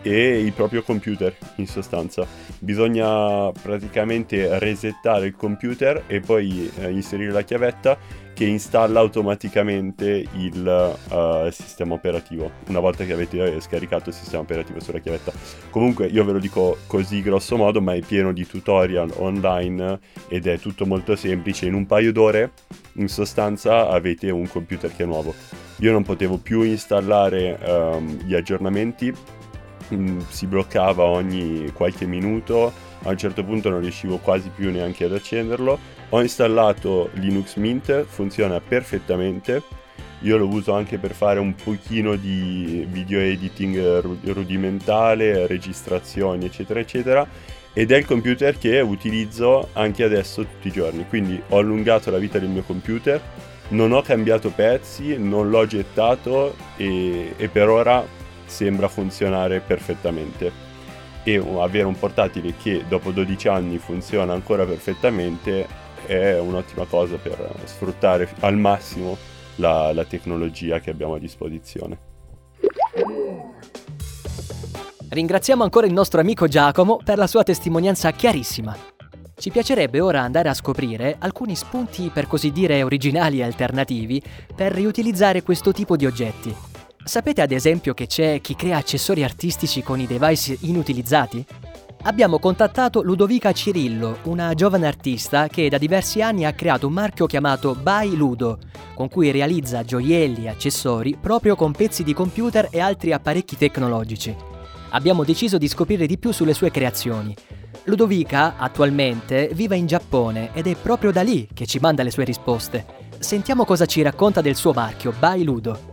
e 0.02 0.40
il 0.40 0.52
proprio 0.52 0.82
computer 0.82 1.32
in 1.56 1.68
sostanza. 1.68 2.26
Bisogna 2.62 3.50
praticamente 3.50 4.60
resettare 4.60 5.26
il 5.26 5.34
computer 5.34 6.04
e 6.06 6.20
poi 6.20 6.70
eh, 6.78 6.90
inserire 6.90 7.32
la 7.32 7.42
chiavetta 7.42 7.98
che 8.32 8.44
installa 8.44 9.00
automaticamente 9.00 10.24
il 10.36 10.96
uh, 11.10 11.50
sistema 11.50 11.94
operativo 11.94 12.50
una 12.68 12.78
volta 12.78 13.04
che 13.04 13.12
avete 13.12 13.60
scaricato 13.60 14.10
il 14.10 14.14
sistema 14.14 14.42
operativo 14.42 14.78
sulla 14.78 15.00
chiavetta. 15.00 15.32
Comunque 15.70 16.06
io 16.06 16.24
ve 16.24 16.32
lo 16.32 16.38
dico 16.38 16.78
così 16.86 17.20
grosso 17.20 17.56
modo, 17.56 17.80
ma 17.80 17.94
è 17.94 18.00
pieno 18.00 18.32
di 18.32 18.46
tutorial 18.46 19.12
online 19.16 19.98
ed 20.28 20.46
è 20.46 20.56
tutto 20.60 20.86
molto 20.86 21.16
semplice. 21.16 21.66
In 21.66 21.74
un 21.74 21.86
paio 21.86 22.12
d'ore 22.12 22.52
in 22.94 23.08
sostanza 23.08 23.88
avete 23.88 24.30
un 24.30 24.46
computer 24.46 24.94
che 24.94 25.02
è 25.02 25.06
nuovo. 25.06 25.34
Io 25.78 25.90
non 25.90 26.04
potevo 26.04 26.38
più 26.38 26.62
installare 26.62 27.58
um, 27.60 28.20
gli 28.24 28.34
aggiornamenti, 28.34 29.12
si 30.28 30.46
bloccava 30.46 31.04
ogni 31.04 31.70
qualche 31.72 32.06
minuto, 32.06 32.72
a 33.02 33.10
un 33.10 33.16
certo 33.16 33.44
punto 33.44 33.68
non 33.68 33.80
riuscivo 33.80 34.18
quasi 34.18 34.50
più 34.54 34.70
neanche 34.70 35.04
ad 35.04 35.12
accenderlo 35.12 36.00
ho 36.14 36.20
installato 36.20 37.08
Linux 37.14 37.56
Mint, 37.56 38.04
funziona 38.04 38.60
perfettamente. 38.60 39.62
Io 40.20 40.36
lo 40.36 40.46
uso 40.46 40.74
anche 40.74 40.98
per 40.98 41.14
fare 41.14 41.40
un 41.40 41.54
pochino 41.54 42.16
di 42.16 42.86
video 42.88 43.18
editing 43.18 44.00
rudimentale, 44.30 45.46
registrazioni, 45.46 46.44
eccetera, 46.44 46.80
eccetera. 46.80 47.26
Ed 47.72 47.92
è 47.92 47.96
il 47.96 48.04
computer 48.04 48.58
che 48.58 48.78
utilizzo 48.80 49.70
anche 49.72 50.04
adesso 50.04 50.42
tutti 50.42 50.68
i 50.68 50.70
giorni. 50.70 51.06
Quindi 51.08 51.42
ho 51.48 51.56
allungato 51.56 52.10
la 52.10 52.18
vita 52.18 52.38
del 52.38 52.50
mio 52.50 52.62
computer, 52.62 53.18
non 53.68 53.92
ho 53.92 54.02
cambiato 54.02 54.50
pezzi, 54.50 55.16
non 55.16 55.48
l'ho 55.48 55.66
gettato 55.66 56.54
e, 56.76 57.32
e 57.38 57.48
per 57.48 57.70
ora 57.70 58.06
sembra 58.52 58.86
funzionare 58.88 59.60
perfettamente. 59.60 60.70
E 61.24 61.36
avere 61.36 61.84
un 61.84 61.98
portatile 61.98 62.54
che 62.60 62.84
dopo 62.86 63.10
12 63.10 63.48
anni 63.48 63.78
funziona 63.78 64.32
ancora 64.32 64.64
perfettamente 64.64 65.66
è 66.06 66.38
un'ottima 66.38 66.84
cosa 66.84 67.16
per 67.16 67.54
sfruttare 67.64 68.28
al 68.40 68.56
massimo 68.56 69.16
la, 69.56 69.92
la 69.92 70.04
tecnologia 70.04 70.80
che 70.80 70.90
abbiamo 70.90 71.14
a 71.14 71.18
disposizione. 71.18 72.10
Ringraziamo 75.08 75.62
ancora 75.62 75.86
il 75.86 75.92
nostro 75.92 76.20
amico 76.20 76.48
Giacomo 76.48 76.98
per 77.04 77.18
la 77.18 77.26
sua 77.26 77.42
testimonianza 77.42 78.10
chiarissima. 78.12 78.76
Ci 79.34 79.50
piacerebbe 79.50 80.00
ora 80.00 80.22
andare 80.22 80.48
a 80.48 80.54
scoprire 80.54 81.16
alcuni 81.18 81.54
spunti 81.54 82.10
per 82.12 82.26
così 82.26 82.50
dire 82.50 82.82
originali 82.82 83.40
e 83.40 83.44
alternativi 83.44 84.22
per 84.54 84.72
riutilizzare 84.72 85.42
questo 85.42 85.72
tipo 85.72 85.96
di 85.96 86.06
oggetti. 86.06 86.71
Sapete 87.04 87.42
ad 87.42 87.50
esempio 87.50 87.94
che 87.94 88.06
c'è 88.06 88.40
chi 88.40 88.54
crea 88.54 88.76
accessori 88.76 89.24
artistici 89.24 89.82
con 89.82 89.98
i 89.98 90.06
device 90.06 90.56
inutilizzati? 90.60 91.44
Abbiamo 92.04 92.38
contattato 92.38 93.02
Ludovica 93.02 93.52
Cirillo, 93.52 94.18
una 94.24 94.54
giovane 94.54 94.86
artista 94.86 95.48
che 95.48 95.68
da 95.68 95.78
diversi 95.78 96.22
anni 96.22 96.44
ha 96.44 96.52
creato 96.52 96.86
un 96.86 96.92
marchio 96.92 97.26
chiamato 97.26 97.74
By 97.74 98.14
Ludo, 98.14 98.58
con 98.94 99.08
cui 99.08 99.32
realizza 99.32 99.84
gioielli 99.84 100.44
e 100.44 100.48
accessori 100.48 101.16
proprio 101.20 101.56
con 101.56 101.72
pezzi 101.72 102.04
di 102.04 102.14
computer 102.14 102.68
e 102.70 102.80
altri 102.80 103.12
apparecchi 103.12 103.56
tecnologici. 103.56 104.34
Abbiamo 104.90 105.24
deciso 105.24 105.58
di 105.58 105.68
scoprire 105.68 106.06
di 106.06 106.18
più 106.18 106.32
sulle 106.32 106.54
sue 106.54 106.70
creazioni. 106.70 107.34
Ludovica 107.84 108.56
attualmente 108.58 109.50
vive 109.54 109.76
in 109.76 109.86
Giappone 109.86 110.50
ed 110.52 110.68
è 110.68 110.76
proprio 110.76 111.10
da 111.10 111.22
lì 111.22 111.48
che 111.52 111.66
ci 111.66 111.78
manda 111.80 112.04
le 112.04 112.10
sue 112.12 112.24
risposte. 112.24 112.86
Sentiamo 113.18 113.64
cosa 113.64 113.86
ci 113.86 114.02
racconta 114.02 114.40
del 114.40 114.54
suo 114.54 114.72
marchio 114.72 115.12
By 115.18 115.42
Ludo. 115.42 115.90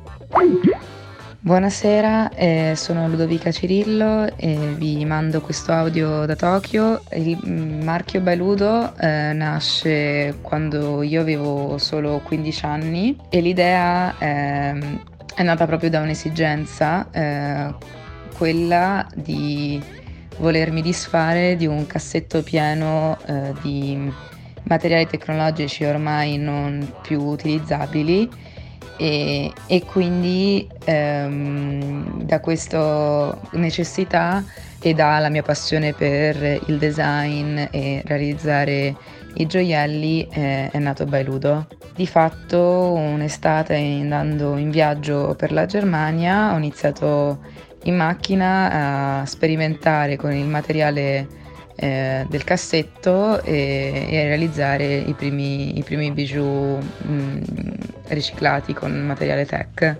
Buonasera, 1.41 2.31
eh, 2.33 2.73
sono 2.75 3.07
Ludovica 3.07 3.49
Cirillo 3.49 4.35
e 4.35 4.73
vi 4.75 5.05
mando 5.05 5.39
questo 5.39 5.71
audio 5.71 6.25
da 6.25 6.35
Tokyo. 6.35 7.01
Il 7.13 7.39
mm, 7.41 7.81
marchio 7.81 8.19
Bailudo 8.19 8.93
eh, 8.97 9.31
nasce 9.31 10.35
quando 10.41 11.01
io 11.01 11.21
avevo 11.21 11.77
solo 11.77 12.19
15 12.25 12.65
anni 12.65 13.17
e 13.29 13.39
l'idea 13.39 14.17
eh, 14.17 14.99
è 15.33 15.41
nata 15.41 15.65
proprio 15.65 15.89
da 15.89 16.01
un'esigenza, 16.01 17.09
eh, 17.09 17.73
quella 18.35 19.07
di 19.15 19.81
volermi 20.39 20.81
disfare 20.81 21.55
di 21.55 21.65
un 21.65 21.87
cassetto 21.87 22.43
pieno 22.43 23.17
eh, 23.25 23.53
di 23.61 24.11
materiali 24.63 25.07
tecnologici 25.07 25.85
ormai 25.85 26.37
non 26.37 26.95
più 27.01 27.21
utilizzabili 27.21 28.29
e, 28.99 29.53
e 29.65 29.85
quindi 29.85 30.67
ehm, 30.83 32.23
da 32.23 32.41
questa 32.41 33.39
necessità 33.51 34.43
e 34.81 34.93
dalla 34.93 35.29
mia 35.29 35.41
passione 35.41 35.93
per 35.93 36.35
il 36.67 36.77
design 36.77 37.57
e 37.71 38.01
realizzare 38.05 38.93
i 39.35 39.45
gioielli 39.45 40.27
eh, 40.29 40.69
è 40.69 40.77
nato 40.79 41.05
Bailudo. 41.05 41.67
Di 41.95 42.07
fatto 42.07 42.91
un'estate 42.91 43.75
andando 43.75 44.57
in 44.57 44.69
viaggio 44.69 45.33
per 45.37 45.53
la 45.53 45.65
Germania 45.65 46.53
ho 46.53 46.57
iniziato 46.57 47.39
in 47.83 47.95
macchina 47.95 49.21
a 49.21 49.25
sperimentare 49.25 50.17
con 50.17 50.33
il 50.33 50.45
materiale 50.45 51.38
eh, 51.81 52.25
del 52.27 52.43
cassetto 52.43 53.41
e, 53.41 54.07
e, 54.09 54.19
a 54.19 54.23
realizzare 54.23 54.97
i 54.97 55.13
primi, 55.13 55.77
i 55.77 55.83
primi 55.83 56.11
bijou 56.11 56.77
mh, 56.77 57.11
mm, 57.11 57.41
riciclati 58.07 58.73
con 58.73 58.91
materiale 59.05 59.45
tech. 59.45 59.95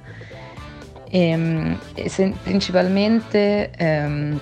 E, 1.10 1.78
e 1.94 2.10
se, 2.10 2.34
principalmente 2.44 3.72
ehm, 3.78 4.40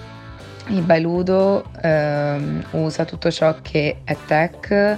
il 0.69 0.82
Bailudo 0.82 1.65
ehm, 1.80 2.65
usa 2.71 3.06
tutto 3.06 3.30
ciò 3.30 3.56
che 3.62 3.97
è 4.04 4.17
tech 4.26 4.97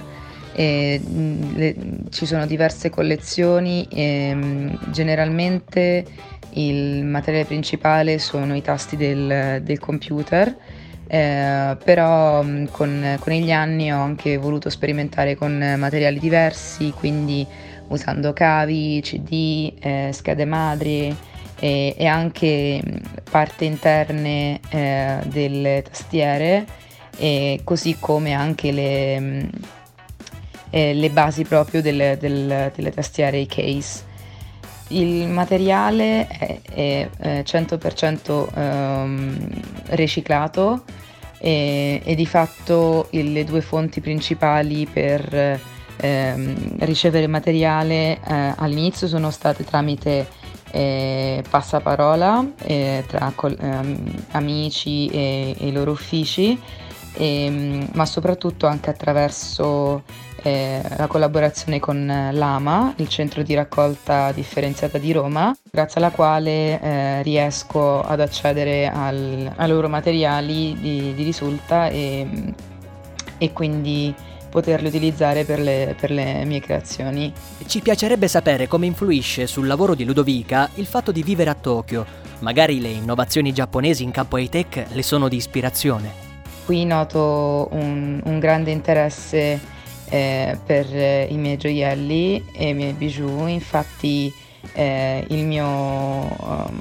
e 0.54 1.00
mm, 1.06 1.56
le, 1.56 1.76
ci 2.08 2.24
sono 2.24 2.46
diverse 2.46 2.88
collezioni 2.88 3.86
e 3.90 4.32
mm, 4.34 4.68
generalmente 4.88 6.06
il 6.54 7.04
materiale 7.04 7.44
principale 7.44 8.18
sono 8.18 8.56
i 8.56 8.62
tasti 8.62 8.96
del, 8.96 9.60
del 9.62 9.78
computer 9.78 10.56
eh, 11.12 11.76
però 11.82 12.40
mm, 12.42 12.66
con, 12.70 13.16
con, 13.18 13.32
gli 13.32 13.50
anni 13.50 13.92
ho 13.92 14.00
anche 14.00 14.36
voluto 14.36 14.70
sperimentare 14.70 15.34
con 15.34 15.74
materiali 15.76 16.20
diversi 16.20 16.92
quindi 16.92 17.44
usando 17.88 18.32
cavi, 18.32 19.00
cd, 19.02 19.74
eh, 19.80 20.10
schede 20.12 20.44
madri 20.44 21.14
e, 21.58 21.94
e 21.98 22.06
anche 22.06 22.80
parti 23.28 23.64
interne 23.64 24.60
eh, 24.70 25.18
delle 25.24 25.82
tastiere 25.82 26.66
così 27.64 27.96
come 27.98 28.32
anche 28.32 28.72
le, 28.72 29.50
eh, 30.70 30.94
le 30.94 31.10
basi 31.10 31.44
proprio 31.44 31.82
delle, 31.82 32.16
del, 32.18 32.72
delle 32.74 32.90
tastiere, 32.90 33.38
i 33.38 33.46
case. 33.46 34.08
Il 34.92 35.28
materiale 35.28 36.26
è, 36.26 37.08
è 37.16 37.42
100% 37.44 38.48
ehm, 38.54 39.48
riciclato 39.90 40.82
e, 41.38 42.00
e, 42.04 42.14
di 42.14 42.26
fatto 42.26 43.06
il, 43.10 43.32
le 43.32 43.44
due 43.44 43.60
fonti 43.60 44.00
principali 44.00 44.86
per 44.86 45.60
ehm, 45.96 46.76
ricevere 46.80 47.26
materiale 47.28 48.18
eh, 48.20 48.54
all'inizio 48.56 49.06
sono 49.06 49.30
state 49.30 49.64
tramite 49.64 50.26
eh, 50.72 51.42
passaparola 51.48 52.52
eh, 52.62 53.04
tra 53.06 53.32
col, 53.34 53.56
ehm, 53.60 54.24
amici 54.32 55.06
e, 55.08 55.54
i 55.58 55.72
loro 55.72 55.92
uffici, 55.92 56.58
e, 57.14 57.44
ehm, 57.44 57.88
ma 57.92 58.06
soprattutto 58.06 58.66
anche 58.66 58.90
attraverso 58.90 60.02
eh, 60.42 60.80
la 60.96 61.06
collaborazione 61.06 61.80
con 61.80 62.06
l'AMA, 62.32 62.94
il 62.96 63.08
centro 63.08 63.42
di 63.42 63.54
raccolta 63.54 64.32
differenziata 64.32 64.98
di 64.98 65.12
Roma, 65.12 65.54
grazie 65.70 66.00
alla 66.00 66.10
quale 66.10 66.80
eh, 66.80 67.22
riesco 67.22 68.00
ad 68.02 68.20
accedere 68.20 68.88
al, 68.88 69.52
ai 69.54 69.68
loro 69.68 69.88
materiali 69.88 70.76
di, 70.80 71.14
di 71.14 71.22
risulta 71.22 71.88
e, 71.88 72.54
e 73.38 73.52
quindi 73.52 74.14
poterli 74.50 74.88
utilizzare 74.88 75.44
per 75.44 75.60
le, 75.60 75.94
per 75.98 76.10
le 76.10 76.44
mie 76.44 76.60
creazioni. 76.60 77.32
Ci 77.66 77.80
piacerebbe 77.80 78.26
sapere 78.26 78.66
come 78.66 78.86
influisce 78.86 79.46
sul 79.46 79.66
lavoro 79.66 79.94
di 79.94 80.04
Ludovica 80.04 80.68
il 80.74 80.86
fatto 80.86 81.12
di 81.12 81.22
vivere 81.22 81.50
a 81.50 81.54
Tokyo. 81.54 82.04
Magari 82.40 82.80
le 82.80 82.88
innovazioni 82.88 83.52
giapponesi 83.52 84.02
in 84.02 84.10
campo 84.10 84.38
high-tech 84.38 84.86
le 84.90 85.02
sono 85.02 85.28
di 85.28 85.36
ispirazione. 85.36 86.29
Qui 86.70 86.84
noto 86.84 87.66
un, 87.72 88.20
un 88.24 88.38
grande 88.38 88.70
interesse 88.70 89.58
eh, 90.08 90.56
per 90.64 90.86
i 90.86 91.36
miei 91.36 91.56
gioielli 91.56 92.44
e 92.52 92.68
i 92.68 92.74
miei 92.74 92.92
bijou, 92.92 93.48
infatti 93.48 94.32
eh, 94.74 95.24
il 95.30 95.46
mio 95.46 95.66
um, 95.66 96.80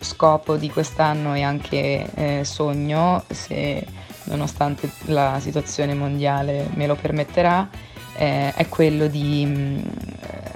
scopo 0.00 0.56
di 0.56 0.70
quest'anno 0.70 1.34
e 1.34 1.42
anche 1.42 2.08
eh, 2.14 2.40
sogno, 2.44 3.22
se 3.28 3.86
nonostante 4.24 4.90
la 5.08 5.36
situazione 5.40 5.92
mondiale 5.92 6.70
me 6.72 6.86
lo 6.86 6.94
permetterà, 6.94 7.68
eh, 8.16 8.54
è 8.54 8.66
quello 8.70 9.08
di 9.08 9.44
mh, 9.44 9.58
mm, 9.58 9.78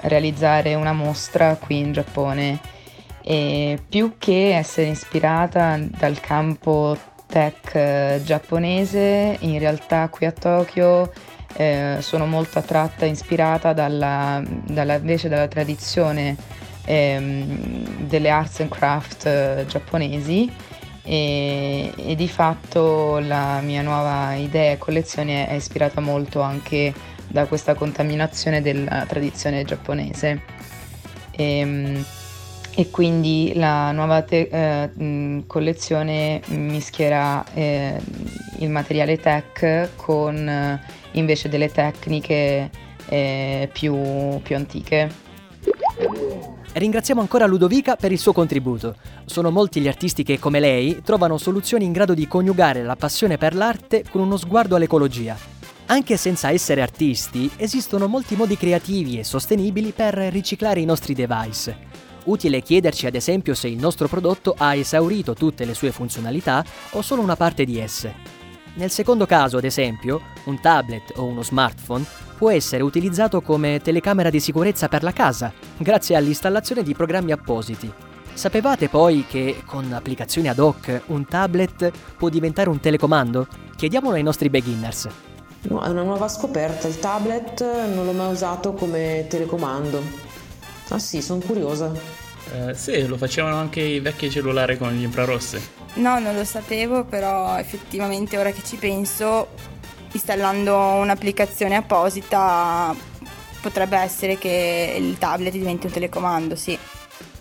realizzare 0.01 0.73
una 0.73 0.93
mostra 0.93 1.57
qui 1.57 1.77
in 1.77 1.91
Giappone. 1.91 2.59
E 3.21 3.79
più 3.87 4.15
che 4.17 4.55
essere 4.55 4.87
ispirata 4.87 5.77
dal 5.79 6.19
campo 6.19 6.97
tech 7.27 7.75
eh, 7.75 8.21
giapponese, 8.23 9.37
in 9.39 9.59
realtà 9.59 10.07
qui 10.09 10.25
a 10.25 10.31
Tokyo 10.31 11.11
eh, 11.55 11.97
sono 11.99 12.25
molto 12.25 12.59
attratta 12.59 13.05
ispirata 13.05 13.73
dalla, 13.73 14.41
dalla, 14.45 14.95
invece 14.95 15.29
dalla 15.29 15.47
tradizione 15.47 16.35
ehm, 16.85 18.07
delle 18.07 18.29
arts 18.29 18.61
and 18.61 18.69
craft 18.69 19.25
eh, 19.25 19.65
giapponesi 19.67 20.51
e, 21.03 21.93
e, 21.95 22.15
di 22.15 22.27
fatto 22.27 23.19
la 23.19 23.59
mia 23.61 23.81
nuova 23.81 24.33
idea 24.33 24.73
e 24.73 24.77
collezione 24.77 25.47
è 25.47 25.53
ispirata 25.53 26.01
molto 26.01 26.41
anche 26.41 26.93
da 27.27 27.45
questa 27.45 27.73
contaminazione 27.75 28.61
della 28.61 29.05
tradizione 29.05 29.63
giapponese. 29.63 30.41
E, 31.31 31.59
ehm, 31.59 32.05
e 32.79 32.91
quindi 32.91 33.53
la 33.55 33.91
nuova 33.91 34.21
te- 34.21 34.49
eh, 34.51 35.43
collezione 35.47 36.41
mischierà 36.49 37.43
eh, 37.55 37.99
il 38.59 38.69
materiale 38.69 39.17
tech 39.17 39.95
con 39.95 40.47
eh, 40.47 40.79
invece 41.13 41.49
delle 41.49 41.71
tecniche 41.71 42.69
eh, 43.09 43.67
più, 43.73 44.39
più 44.43 44.55
antiche. 44.55 45.11
Ringraziamo 46.73 47.19
ancora 47.19 47.47
Ludovica 47.47 47.95
per 47.95 48.11
il 48.11 48.19
suo 48.19 48.31
contributo. 48.31 48.97
Sono 49.25 49.49
molti 49.49 49.81
gli 49.81 49.87
artisti 49.87 50.21
che, 50.21 50.37
come 50.37 50.59
lei, 50.59 51.01
trovano 51.03 51.39
soluzioni 51.39 51.83
in 51.83 51.91
grado 51.91 52.13
di 52.13 52.27
coniugare 52.27 52.83
la 52.83 52.95
passione 52.95 53.39
per 53.39 53.55
l'arte 53.55 54.03
con 54.07 54.21
uno 54.21 54.37
sguardo 54.37 54.75
all'ecologia. 54.75 55.35
Anche 55.87 56.15
senza 56.15 56.51
essere 56.51 56.83
artisti, 56.83 57.49
esistono 57.57 58.05
molti 58.05 58.35
modi 58.35 58.55
creativi 58.55 59.17
e 59.17 59.23
sostenibili 59.23 59.93
per 59.93 60.13
riciclare 60.13 60.79
i 60.79 60.85
nostri 60.85 61.15
device. 61.15 62.05
Utile 62.27 62.61
chiederci 62.61 63.05
ad 63.05 63.15
esempio 63.15 63.53
se 63.53 63.69
il 63.69 63.77
nostro 63.77 64.09
prodotto 64.09 64.53
ha 64.57 64.75
esaurito 64.75 65.33
tutte 65.33 65.63
le 65.63 65.73
sue 65.73 65.91
funzionalità 65.91 66.63
o 66.91 67.01
solo 67.01 67.21
una 67.21 67.37
parte 67.37 67.63
di 67.63 67.79
esse. 67.79 68.13
Nel 68.75 68.91
secondo 68.91 69.25
caso, 69.25 69.57
ad 69.57 69.63
esempio, 69.63 70.21
un 70.43 70.59
tablet 70.59 71.13
o 71.15 71.23
uno 71.23 71.41
smartphone 71.41 72.05
può 72.37 72.51
essere 72.51 72.83
utilizzato 72.83 73.41
come 73.41 73.79
telecamera 73.79 74.29
di 74.29 74.41
sicurezza 74.41 74.89
per 74.89 75.03
la 75.03 75.13
casa, 75.13 75.53
grazie 75.77 76.17
all'installazione 76.17 76.83
di 76.83 76.93
programmi 76.93 77.31
appositi. 77.31 77.91
Sapevate 78.33 78.89
poi 78.89 79.25
che 79.27 79.63
con 79.65 79.91
applicazioni 79.93 80.49
ad 80.49 80.59
hoc 80.59 81.03
un 81.07 81.25
tablet 81.25 81.91
può 82.17 82.27
diventare 82.27 82.69
un 82.69 82.81
telecomando? 82.81 83.47
Chiediamolo 83.77 84.15
ai 84.15 84.23
nostri 84.23 84.49
beginners. 84.49 85.07
No, 85.61 85.81
è 85.81 85.89
una 85.89 86.03
nuova 86.03 86.27
scoperta, 86.27 86.87
il 86.87 86.99
tablet 86.99 87.61
non 87.93 88.05
l'ho 88.05 88.11
mai 88.11 88.31
usato 88.31 88.73
come 88.73 89.25
telecomando. 89.29 90.26
Ah 90.89 90.99
sì, 90.99 91.21
sono 91.21 91.41
curiosa. 91.41 91.91
Eh, 92.53 92.73
sì, 92.73 93.05
lo 93.05 93.17
facevano 93.17 93.57
anche 93.57 93.81
i 93.81 93.99
vecchi 93.99 94.29
cellulari 94.29 94.77
con 94.77 94.91
gli 94.93 95.03
infrarossi. 95.03 95.59
No, 95.95 96.19
non 96.19 96.35
lo 96.35 96.45
sapevo, 96.45 97.03
però 97.03 97.57
effettivamente 97.57 98.37
ora 98.37 98.51
che 98.51 98.61
ci 98.63 98.77
penso, 98.77 99.47
installando 100.11 100.75
un'applicazione 100.75 101.75
apposita 101.75 102.95
potrebbe 103.59 103.97
essere 103.97 104.37
che 104.37 104.95
il 104.97 105.17
tablet 105.17 105.51
diventi 105.51 105.87
un 105.87 105.91
telecomando, 105.91 106.55
sì. 106.55 106.77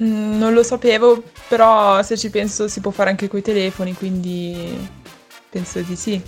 Mm, 0.02 0.38
non 0.38 0.52
lo 0.52 0.62
sapevo, 0.62 1.22
però 1.48 2.02
se 2.02 2.16
ci 2.16 2.30
penso 2.30 2.66
si 2.66 2.80
può 2.80 2.90
fare 2.90 3.10
anche 3.10 3.28
coi 3.28 3.42
telefoni, 3.42 3.94
quindi 3.94 4.76
penso 5.48 5.80
di 5.80 5.96
sì. 5.96 6.20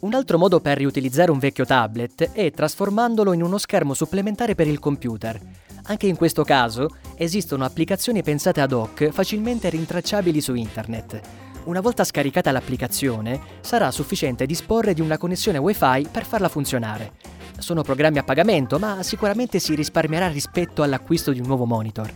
Un 0.00 0.14
altro 0.14 0.38
modo 0.38 0.60
per 0.60 0.78
riutilizzare 0.78 1.30
un 1.30 1.38
vecchio 1.38 1.66
tablet 1.66 2.32
è 2.32 2.50
trasformandolo 2.50 3.34
in 3.34 3.42
uno 3.42 3.58
schermo 3.58 3.92
supplementare 3.92 4.54
per 4.54 4.66
il 4.66 4.78
computer. 4.78 5.38
Anche 5.84 6.06
in 6.06 6.16
questo 6.16 6.42
caso 6.42 6.88
esistono 7.16 7.66
applicazioni 7.66 8.22
pensate 8.22 8.62
ad 8.62 8.72
hoc 8.72 9.10
facilmente 9.10 9.68
rintracciabili 9.68 10.40
su 10.40 10.54
internet. 10.54 11.20
Una 11.64 11.82
volta 11.82 12.04
scaricata 12.04 12.50
l'applicazione, 12.50 13.38
sarà 13.60 13.90
sufficiente 13.90 14.46
disporre 14.46 14.94
di 14.94 15.02
una 15.02 15.18
connessione 15.18 15.58
Wi-Fi 15.58 16.08
per 16.10 16.24
farla 16.24 16.48
funzionare. 16.48 17.12
Sono 17.58 17.82
programmi 17.82 18.16
a 18.16 18.24
pagamento, 18.24 18.78
ma 18.78 19.02
sicuramente 19.02 19.58
si 19.58 19.74
risparmierà 19.74 20.28
rispetto 20.28 20.82
all'acquisto 20.82 21.30
di 21.30 21.40
un 21.40 21.46
nuovo 21.46 21.66
monitor. 21.66 22.10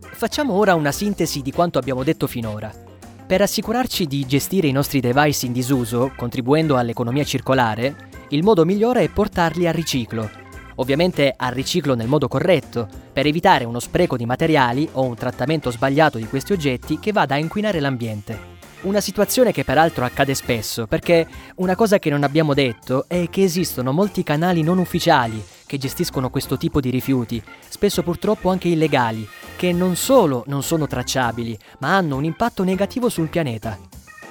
Facciamo 0.00 0.54
ora 0.54 0.74
una 0.74 0.90
sintesi 0.90 1.42
di 1.42 1.52
quanto 1.52 1.78
abbiamo 1.78 2.02
detto 2.02 2.26
finora. 2.26 2.87
Per 3.28 3.42
assicurarci 3.42 4.06
di 4.06 4.24
gestire 4.24 4.68
i 4.68 4.72
nostri 4.72 5.00
device 5.00 5.44
in 5.44 5.52
disuso, 5.52 6.12
contribuendo 6.16 6.78
all'economia 6.78 7.24
circolare, 7.24 7.94
il 8.30 8.42
modo 8.42 8.64
migliore 8.64 9.02
è 9.02 9.10
portarli 9.10 9.66
al 9.66 9.74
riciclo, 9.74 10.30
ovviamente 10.76 11.34
al 11.36 11.52
riciclo 11.52 11.94
nel 11.94 12.08
modo 12.08 12.26
corretto, 12.26 12.88
per 13.12 13.26
evitare 13.26 13.66
uno 13.66 13.80
spreco 13.80 14.16
di 14.16 14.24
materiali 14.24 14.88
o 14.92 15.02
un 15.02 15.14
trattamento 15.14 15.70
sbagliato 15.70 16.16
di 16.16 16.24
questi 16.24 16.54
oggetti 16.54 16.98
che 16.98 17.12
vada 17.12 17.34
a 17.34 17.38
inquinare 17.38 17.80
l'ambiente. 17.80 18.56
Una 18.84 19.02
situazione 19.02 19.52
che 19.52 19.62
peraltro 19.62 20.06
accade 20.06 20.34
spesso, 20.34 20.86
perché 20.86 21.26
una 21.56 21.76
cosa 21.76 21.98
che 21.98 22.08
non 22.08 22.22
abbiamo 22.22 22.54
detto 22.54 23.04
è 23.08 23.28
che 23.28 23.42
esistono 23.42 23.92
molti 23.92 24.22
canali 24.22 24.62
non 24.62 24.78
ufficiali 24.78 25.44
che 25.68 25.78
gestiscono 25.78 26.30
questo 26.30 26.56
tipo 26.56 26.80
di 26.80 26.90
rifiuti, 26.90 27.40
spesso 27.68 28.02
purtroppo 28.02 28.48
anche 28.48 28.66
illegali, 28.66 29.28
che 29.54 29.70
non 29.70 29.94
solo 29.94 30.42
non 30.46 30.64
sono 30.64 30.88
tracciabili, 30.88 31.56
ma 31.80 31.94
hanno 31.94 32.16
un 32.16 32.24
impatto 32.24 32.64
negativo 32.64 33.08
sul 33.08 33.28
pianeta. 33.28 33.78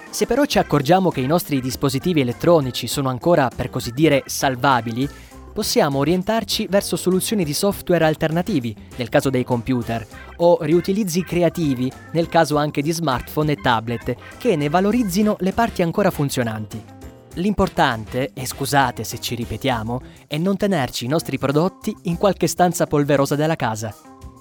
Se 0.09 0.25
però 0.25 0.45
ci 0.45 0.57
accorgiamo 0.57 1.11
che 1.11 1.21
i 1.21 1.27
nostri 1.27 1.61
dispositivi 1.61 2.21
elettronici 2.21 2.87
sono 2.87 3.09
ancora, 3.09 3.49
per 3.55 3.69
così 3.69 3.91
dire, 3.91 4.23
salvabili, 4.25 5.07
possiamo 5.53 5.99
orientarci 5.99 6.67
verso 6.69 6.95
soluzioni 6.95 7.43
di 7.43 7.53
software 7.53 8.05
alternativi, 8.05 8.75
nel 8.95 9.09
caso 9.09 9.29
dei 9.29 9.43
computer, 9.43 10.05
o 10.37 10.57
riutilizzi 10.61 11.23
creativi, 11.23 11.91
nel 12.13 12.29
caso 12.29 12.57
anche 12.57 12.81
di 12.81 12.91
smartphone 12.91 13.51
e 13.51 13.55
tablet, 13.55 14.15
che 14.37 14.55
ne 14.55 14.69
valorizzino 14.69 15.35
le 15.39 15.51
parti 15.51 15.81
ancora 15.81 16.09
funzionanti. 16.09 16.96
L'importante, 17.37 18.31
e 18.33 18.47
scusate 18.47 19.03
se 19.03 19.19
ci 19.19 19.35
ripetiamo, 19.35 20.01
è 20.27 20.37
non 20.37 20.57
tenerci 20.57 21.05
i 21.05 21.07
nostri 21.07 21.37
prodotti 21.37 21.95
in 22.03 22.17
qualche 22.17 22.47
stanza 22.47 22.87
polverosa 22.87 23.35
della 23.35 23.55
casa. 23.55 23.93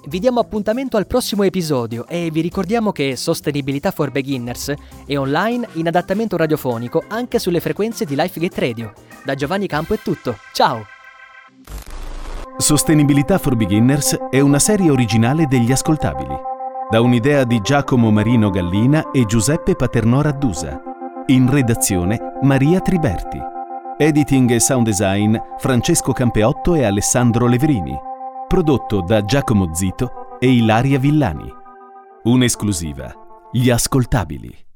Vi 0.07 0.19
diamo 0.19 0.39
appuntamento 0.39 0.97
al 0.97 1.05
prossimo 1.05 1.43
episodio 1.43 2.07
e 2.07 2.29
vi 2.31 2.41
ricordiamo 2.41 2.91
che 2.91 3.15
Sostenibilità 3.15 3.91
for 3.91 4.09
Beginners 4.09 4.73
è 5.05 5.17
online 5.17 5.67
in 5.73 5.87
adattamento 5.87 6.37
radiofonico 6.37 7.03
anche 7.07 7.39
sulle 7.39 7.59
frequenze 7.59 8.05
di 8.05 8.15
LifeGate 8.15 8.59
Radio. 8.59 8.93
Da 9.23 9.35
Giovanni 9.35 9.67
Campo 9.67 9.93
è 9.93 9.99
tutto, 9.99 10.37
ciao! 10.53 10.85
Sostenibilità 12.57 13.37
for 13.37 13.55
Beginners 13.55 14.17
è 14.31 14.39
una 14.39 14.59
serie 14.59 14.89
originale 14.89 15.45
degli 15.45 15.71
ascoltabili, 15.71 16.35
da 16.89 17.01
un'idea 17.01 17.43
di 17.43 17.59
Giacomo 17.61 18.09
Marino 18.09 18.49
Gallina 18.49 19.11
e 19.11 19.25
Giuseppe 19.25 19.75
Paternò 19.75 20.21
Raddusa. 20.21 20.81
In 21.29 21.49
redazione 21.51 22.17
Maria 22.43 22.79
Triberti. 22.79 23.37
Editing 23.97 24.49
e 24.51 24.61
sound 24.61 24.85
design 24.85 25.35
Francesco 25.57 26.13
Campeotto 26.13 26.73
e 26.73 26.85
Alessandro 26.85 27.47
Leverini. 27.47 27.93
Prodotto 28.47 29.01
da 29.01 29.21
Giacomo 29.21 29.73
Zito 29.73 30.37
e 30.39 30.49
Ilaria 30.49 30.97
Villani. 30.97 31.51
Un'esclusiva. 32.23 33.13
Gli 33.51 33.69
ascoltabili. 33.69 34.66